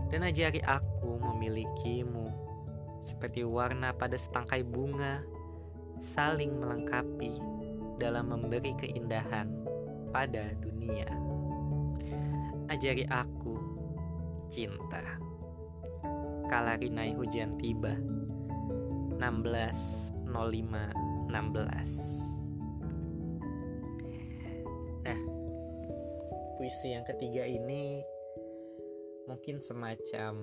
Dan 0.09 0.25
ajari 0.25 0.57
aku 0.65 1.21
memilikimu 1.21 2.33
seperti 3.05 3.45
warna 3.45 3.93
pada 3.93 4.17
setangkai 4.17 4.65
bunga 4.65 5.21
saling 6.01 6.57
melengkapi 6.57 7.37
dalam 8.01 8.33
memberi 8.33 8.73
keindahan 8.79 9.51
pada 10.09 10.57
dunia. 10.57 11.05
Ajari 12.69 13.05
aku 13.09 13.57
cinta 14.49 15.01
kala 16.49 16.81
rinai 16.81 17.13
hujan 17.13 17.53
tiba 17.61 17.93
16.05.00 19.21 21.29
Nah, 24.99 25.15
puisi 26.57 26.97
yang 26.97 27.05
ketiga 27.05 27.45
ini 27.45 28.01
mungkin 29.29 29.61
semacam 29.61 30.33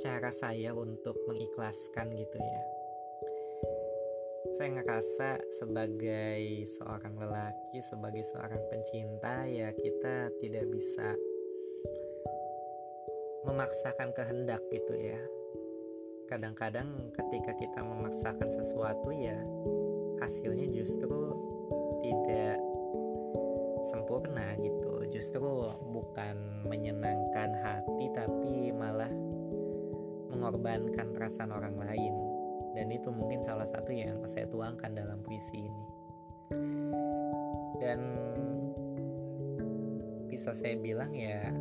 cara 0.00 0.32
saya 0.32 0.72
untuk 0.72 1.20
mengikhlaskan 1.28 2.08
gitu 2.16 2.40
ya 2.40 2.62
saya 4.52 4.68
ngerasa 4.78 5.28
sebagai 5.48 6.68
seorang 6.68 7.16
lelaki, 7.16 7.80
sebagai 7.80 8.20
seorang 8.20 8.60
pencinta, 8.68 9.48
ya 9.48 9.72
kita 9.72 10.28
tidak 10.44 10.68
bisa 10.68 11.16
memaksakan 13.48 14.12
kehendak 14.12 14.60
gitu 14.68 14.92
ya. 14.92 15.16
Kadang-kadang 16.28 17.16
ketika 17.16 17.56
kita 17.56 17.80
memaksakan 17.80 18.48
sesuatu 18.52 19.08
ya 19.08 19.40
hasilnya 20.20 20.68
justru 20.68 21.32
tidak 22.04 22.60
sempurna 23.88 24.52
gitu. 24.60 24.91
Justru 25.12 25.68
bukan 25.92 26.64
menyenangkan 26.64 27.52
hati 27.60 28.08
tapi 28.16 28.72
malah 28.72 29.12
mengorbankan 30.32 31.12
perasaan 31.12 31.52
orang 31.52 31.76
lain. 31.76 32.14
Dan 32.72 32.88
itu 32.88 33.12
mungkin 33.12 33.44
salah 33.44 33.68
satu 33.68 33.92
yang 33.92 34.24
saya 34.24 34.48
tuangkan 34.48 34.96
dalam 34.96 35.20
puisi 35.20 35.68
ini. 35.68 35.84
Dan 37.76 38.00
bisa 40.32 40.56
saya 40.56 40.80
bilang 40.80 41.12
ya 41.12 41.52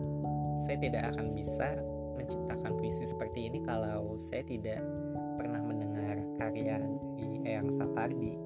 saya 0.64 0.78
tidak 0.80 1.12
akan 1.12 1.36
bisa 1.36 1.76
menciptakan 2.16 2.72
puisi 2.80 3.04
seperti 3.04 3.52
ini 3.52 3.60
kalau 3.68 4.16
saya 4.16 4.48
tidak 4.48 4.80
pernah 5.36 5.60
mendengar 5.60 6.16
karya 6.40 6.80
di 7.20 7.44
Eyang 7.44 7.68
Sapardi. 7.76 8.40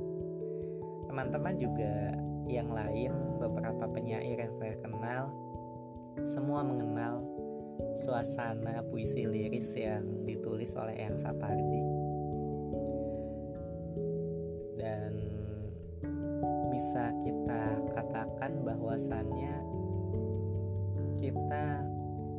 Teman-teman 1.06 1.56
juga 1.62 2.18
yang 2.50 2.74
lain 2.74 3.14
beberapa 3.38 3.86
penyair 3.92 4.40
yang 4.40 4.54
saya 4.58 4.76
kenal. 4.80 5.32
Semua 6.24 6.64
mengenal 6.64 7.20
suasana 7.96 8.84
puisi 8.88 9.28
liris 9.28 9.76
yang 9.76 10.24
ditulis 10.24 10.72
oleh 10.80 10.96
Eyang 10.96 11.20
Sapardi. 11.20 12.06
Bisa 16.76 17.10
kita 17.24 17.82
katakan 17.98 18.62
bahwasannya 18.62 19.56
kita 21.18 21.82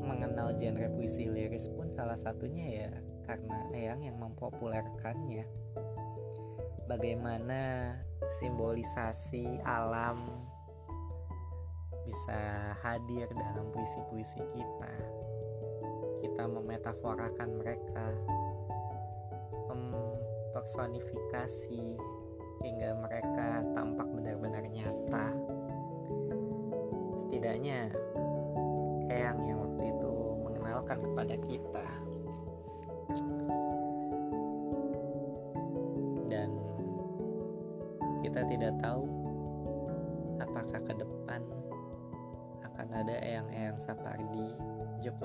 mengenal 0.04 0.54
genre 0.54 0.86
puisi 0.92 1.26
liris 1.26 1.72
pun 1.72 1.90
salah 1.90 2.14
satunya 2.14 2.84
ya 2.84 2.92
karena 3.26 3.58
Eyang 3.74 4.06
yang 4.06 4.16
mempopulerkannya. 4.22 5.48
Bagaimana 6.86 7.96
simbolisasi 8.38 9.66
alam 9.66 10.45
bisa 12.06 12.70
hadir 12.86 13.26
dalam 13.34 13.66
puisi-puisi 13.74 14.38
kita. 14.54 14.94
Kita 16.22 16.46
memetaforakan 16.46 17.58
mereka, 17.58 18.14
mempersonifikasi 19.66 21.82
hingga 22.62 22.90
mereka 23.02 23.66
tampak 23.74 24.06
benar-benar 24.14 24.62
nyata. 24.70 25.34
Setidaknya 27.18 27.90
Eyang 29.06 29.38
yang 29.46 29.62
waktu 29.62 29.94
itu 29.94 30.14
mengenalkan 30.42 30.98
kepada 30.98 31.38
kita. 31.46 32.05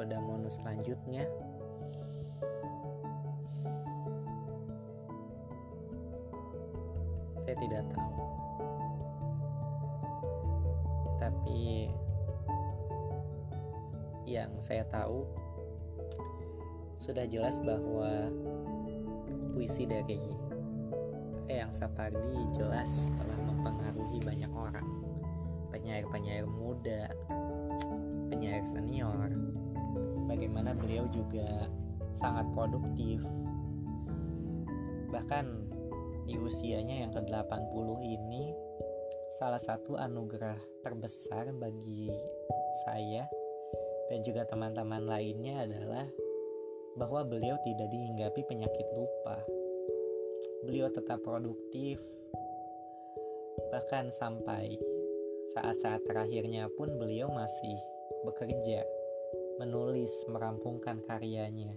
Damono 0.05 0.49
selanjutnya. 0.49 1.25
Saya 7.41 7.55
tidak 7.57 7.83
tahu. 7.89 8.13
Tapi 11.21 11.61
yang 14.29 14.51
saya 14.61 14.85
tahu 14.87 15.25
sudah 17.01 17.25
jelas 17.25 17.57
bahwa 17.61 18.29
puisi 19.51 19.89
dari 19.89 20.21
Eyang 21.49 21.73
Sapardi 21.73 22.39
jelas 22.55 23.09
telah 23.19 23.39
mempengaruhi 23.43 24.21
banyak 24.23 24.51
orang. 24.53 24.87
Penyair-penyair 25.73 26.45
muda 26.47 27.09
penyair 28.31 28.63
senior 28.63 29.27
bagaimana 30.31 30.71
beliau 30.71 31.11
juga 31.11 31.67
sangat 32.15 32.47
produktif 32.55 33.19
bahkan 35.11 35.67
di 36.23 36.39
usianya 36.39 37.03
yang 37.03 37.11
ke-80 37.11 37.87
ini 37.99 38.55
salah 39.35 39.59
satu 39.59 39.99
anugerah 39.99 40.55
terbesar 40.79 41.51
bagi 41.51 42.07
saya 42.87 43.27
dan 44.07 44.23
juga 44.23 44.47
teman-teman 44.47 45.03
lainnya 45.03 45.67
adalah 45.67 46.07
bahwa 46.95 47.27
beliau 47.27 47.55
tidak 47.63 47.87
dihinggapi 47.91 48.43
penyakit 48.43 48.87
lupa. 48.95 49.39
Beliau 50.67 50.91
tetap 50.91 51.23
produktif 51.23 51.99
bahkan 53.71 54.11
sampai 54.15 54.79
saat-saat 55.55 56.03
terakhirnya 56.07 56.71
pun 56.75 56.95
beliau 56.95 57.27
masih 57.31 57.75
bekerja, 58.23 58.83
menulis, 59.61 60.09
merampungkan 60.25 61.05
karyanya. 61.05 61.69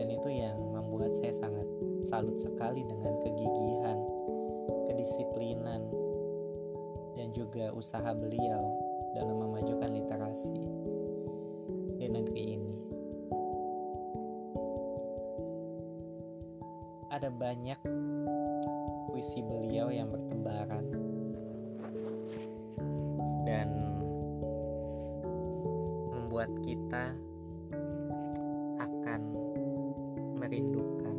Dan 0.00 0.08
itu 0.08 0.28
yang 0.32 0.56
membuat 0.56 1.12
saya 1.20 1.36
sangat 1.36 1.68
salut 2.08 2.40
sekali 2.40 2.80
dengan 2.88 3.12
kegigihan, 3.20 4.00
kedisiplinan, 4.88 5.84
dan 7.12 7.28
juga 7.36 7.76
usaha 7.76 8.08
beliau 8.16 8.72
dalam 9.12 9.36
memajukan 9.36 9.92
literasi 9.92 10.60
di 12.00 12.06
negeri 12.08 12.42
ini. 12.56 12.74
Ada 17.12 17.28
banyak 17.28 17.80
puisi 19.12 19.44
beliau 19.44 19.92
yang 19.92 20.08
bertebaran 20.08 21.01
kita 26.72 27.12
akan 28.80 29.20
merindukan 30.40 31.16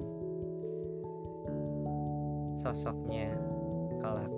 sosoknya 2.57 3.37
kelak. 4.01 4.33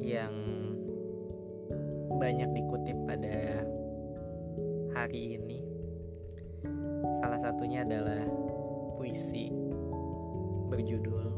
Yang 0.00 0.34
banyak 2.16 2.48
dikutip 2.56 2.96
pada 3.04 3.68
hari 4.96 5.36
ini 5.36 5.60
salah 7.20 7.36
satunya 7.44 7.84
adalah 7.84 8.24
puisi 8.96 9.52
berjudul 10.72 11.28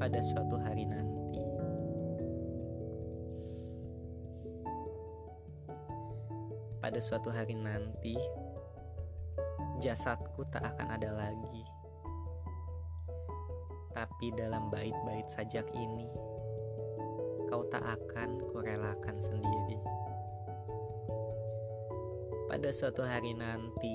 pada 0.00 0.24
suatu 0.24 0.56
hari 0.56 0.88
nanti. 0.88 1.17
Pada 6.98 7.14
suatu 7.14 7.30
hari 7.30 7.54
nanti, 7.54 8.18
jasadku 9.78 10.42
tak 10.50 10.66
akan 10.66 10.98
ada 10.98 11.14
lagi. 11.14 11.62
Tapi 13.94 14.34
dalam 14.34 14.66
bait-bait 14.66 15.22
sajak 15.30 15.70
ini, 15.78 16.10
kau 17.46 17.62
tak 17.70 17.86
akan 17.86 18.42
kurelakan 18.50 19.14
sendiri. 19.22 19.78
Pada 22.50 22.66
suatu 22.74 23.06
hari 23.06 23.30
nanti, 23.30 23.94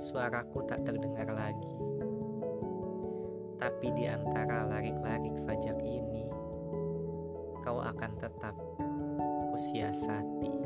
suaraku 0.00 0.64
tak 0.64 0.88
terdengar 0.88 1.36
lagi. 1.36 1.76
Tapi 3.60 3.92
di 3.92 4.08
antara 4.08 4.72
larik-larik 4.72 5.36
sajak 5.36 5.76
ini, 5.84 6.32
kau 7.60 7.76
akan 7.76 8.16
tetap 8.16 8.56
kusiasati 9.52 10.61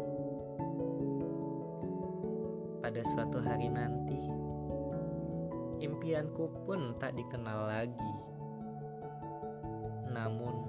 hari 3.47 3.71
nanti, 3.71 4.19
impianku 5.79 6.51
pun 6.67 6.99
tak 6.99 7.15
dikenal 7.15 7.71
lagi. 7.71 8.15
Namun, 10.11 10.67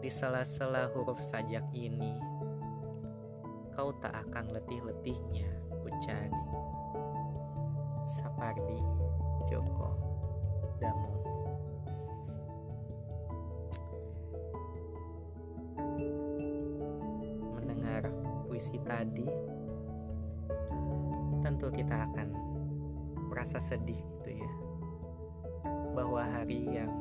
di 0.00 0.08
sela-sela 0.08 0.88
huruf 0.96 1.20
sajak 1.20 1.68
ini, 1.76 2.16
kau 3.76 3.92
tak 4.00 4.16
akan 4.26 4.56
letih-letihnya 4.56 5.52
ku 5.84 5.88
cari. 6.00 6.42
Sapardi 8.12 8.76
Joko 9.48 9.96
Damun 10.76 11.16
Mendengar 17.56 18.12
puisi 18.44 18.76
tadi 18.84 19.24
kita 21.72 22.08
akan 22.12 22.28
merasa 23.32 23.58
sedih 23.60 23.96
gitu 23.96 24.30
ya 24.36 24.52
Bahwa 25.92 26.24
hari 26.24 26.68
yang 26.68 26.92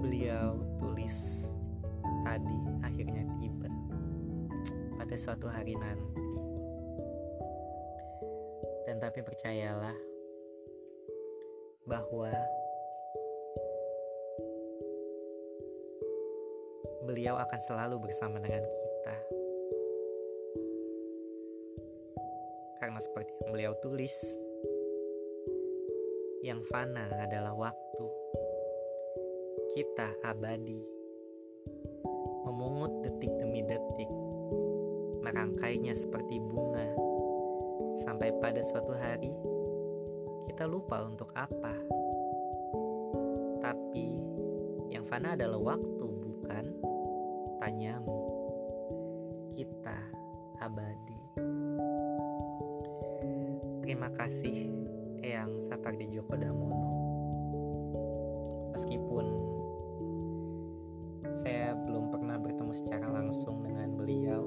beliau 0.00 0.56
tulis 0.80 1.48
tadi 2.24 2.58
akhirnya 2.84 3.24
tiba 3.40 3.70
pada 5.00 5.16
suatu 5.16 5.48
hari 5.48 5.72
nanti. 5.74 6.22
Dan 8.84 9.00
tapi 9.00 9.24
percayalah 9.24 9.96
bahwa 11.88 12.30
beliau 17.08 17.34
akan 17.40 17.60
selalu 17.64 17.96
bersama 18.06 18.38
dengan 18.38 18.62
kita. 18.62 19.39
Seperti 23.00 23.32
yang 23.40 23.50
beliau 23.56 23.72
tulis, 23.80 24.12
yang 26.44 26.60
fana 26.68 27.08
adalah 27.16 27.56
waktu. 27.56 28.06
Kita 29.72 30.20
abadi, 30.20 30.84
memungut 32.44 33.00
detik 33.00 33.32
demi 33.40 33.64
detik, 33.64 34.10
merangkainya 35.24 35.96
seperti 35.96 36.44
bunga, 36.44 36.92
sampai 38.04 38.36
pada 38.36 38.60
suatu 38.60 38.92
hari 38.92 39.32
kita 40.44 40.68
lupa 40.68 41.00
untuk 41.00 41.32
apa. 41.32 41.72
Tapi 43.64 44.08
yang 44.92 45.08
fana 45.08 45.32
adalah 45.40 45.56
waktu, 45.72 46.09
Terima 54.00 54.16
kasih 54.16 54.56
Eyang 55.20 55.60
Sapardi 55.68 56.08
Djoko 56.08 56.32
Damono. 56.32 56.88
Meskipun 58.72 59.26
saya 61.36 61.76
belum 61.76 62.08
pernah 62.08 62.40
bertemu 62.40 62.72
secara 62.72 63.12
langsung 63.12 63.60
dengan 63.60 63.92
beliau, 63.92 64.40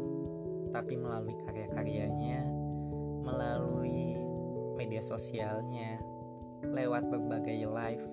tapi 0.74 0.98
melalui 0.98 1.38
karya-karyanya, 1.46 2.50
melalui 3.22 4.18
media 4.74 5.06
sosialnya, 5.06 6.02
lewat 6.74 7.14
berbagai 7.14 7.70
live 7.70 8.06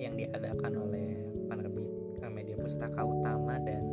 yang 0.00 0.16
diadakan 0.16 0.72
oleh 0.72 1.20
penerbit 1.52 1.84
media 2.32 2.56
pustaka 2.56 3.04
utama 3.04 3.60
dan 3.60 3.84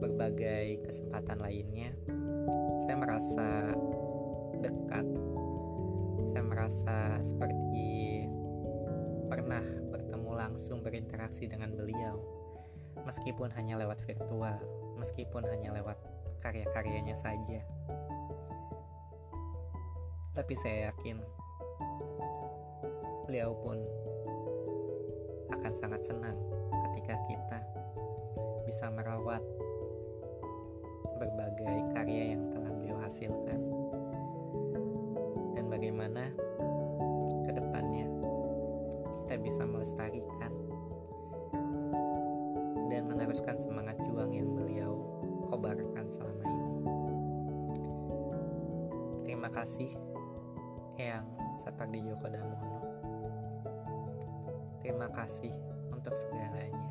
berbagai 0.00 0.88
kesempatan 0.88 1.36
lainnya, 1.36 1.92
saya 2.88 2.96
merasa 2.96 3.76
dekat. 4.60 5.06
Saya 6.28 6.44
merasa 6.44 6.96
seperti 7.24 8.26
pernah 9.32 9.64
bertemu 9.88 10.30
langsung 10.36 10.84
berinteraksi 10.84 11.48
dengan 11.48 11.72
beliau 11.72 12.20
meskipun 13.00 13.48
hanya 13.56 13.80
lewat 13.80 14.04
virtual, 14.04 14.60
meskipun 15.00 15.48
hanya 15.48 15.72
lewat 15.72 15.96
karya-karyanya 16.44 17.16
saja. 17.16 17.64
Tapi 20.32 20.54
saya 20.56 20.92
yakin 20.92 21.20
beliau 23.28 23.56
pun 23.56 23.80
akan 25.52 25.72
sangat 25.76 26.04
senang 26.04 26.36
ketika 26.90 27.16
kita 27.28 27.58
bisa 28.68 28.88
merawat 28.92 29.40
berbagai 31.16 31.76
karya 31.94 32.34
yang 32.34 32.42
telah 32.50 32.70
beliau 32.72 32.98
hasilkan 32.98 33.71
bagaimana 35.92 36.24
ke 37.44 37.52
depannya 37.52 38.08
kita 39.28 39.36
bisa 39.44 39.60
melestarikan 39.68 40.48
dan 42.88 43.04
meneruskan 43.12 43.60
semangat 43.60 44.00
juang 44.00 44.32
yang 44.32 44.48
beliau 44.56 44.96
kobarkan 45.52 46.08
selama 46.08 46.48
ini. 46.48 46.72
Terima 49.28 49.52
kasih 49.52 49.92
Eyang 50.96 51.28
Sapardi 51.60 52.00
Djoko 52.00 52.24
Damono. 52.24 52.80
Terima 54.80 55.12
kasih 55.12 55.52
untuk 55.92 56.16
segalanya. 56.16 56.88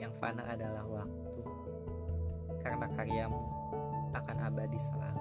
Yang 0.00 0.12
fana 0.24 0.40
adalah 0.56 0.88
waktu, 0.88 1.44
karena 2.64 2.88
karyamu 2.96 3.44
akan 4.16 4.36
abadi 4.40 4.80
selalu. 4.80 5.15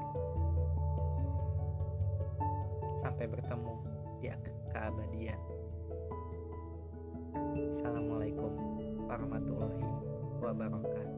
Sampai 3.15 3.31
bertemu 3.31 3.73
di 4.19 4.27
keabadian. 4.75 5.39
Assalamualaikum 7.71 8.51
warahmatullahi 9.07 9.87
wabarakatuh. 10.43 11.14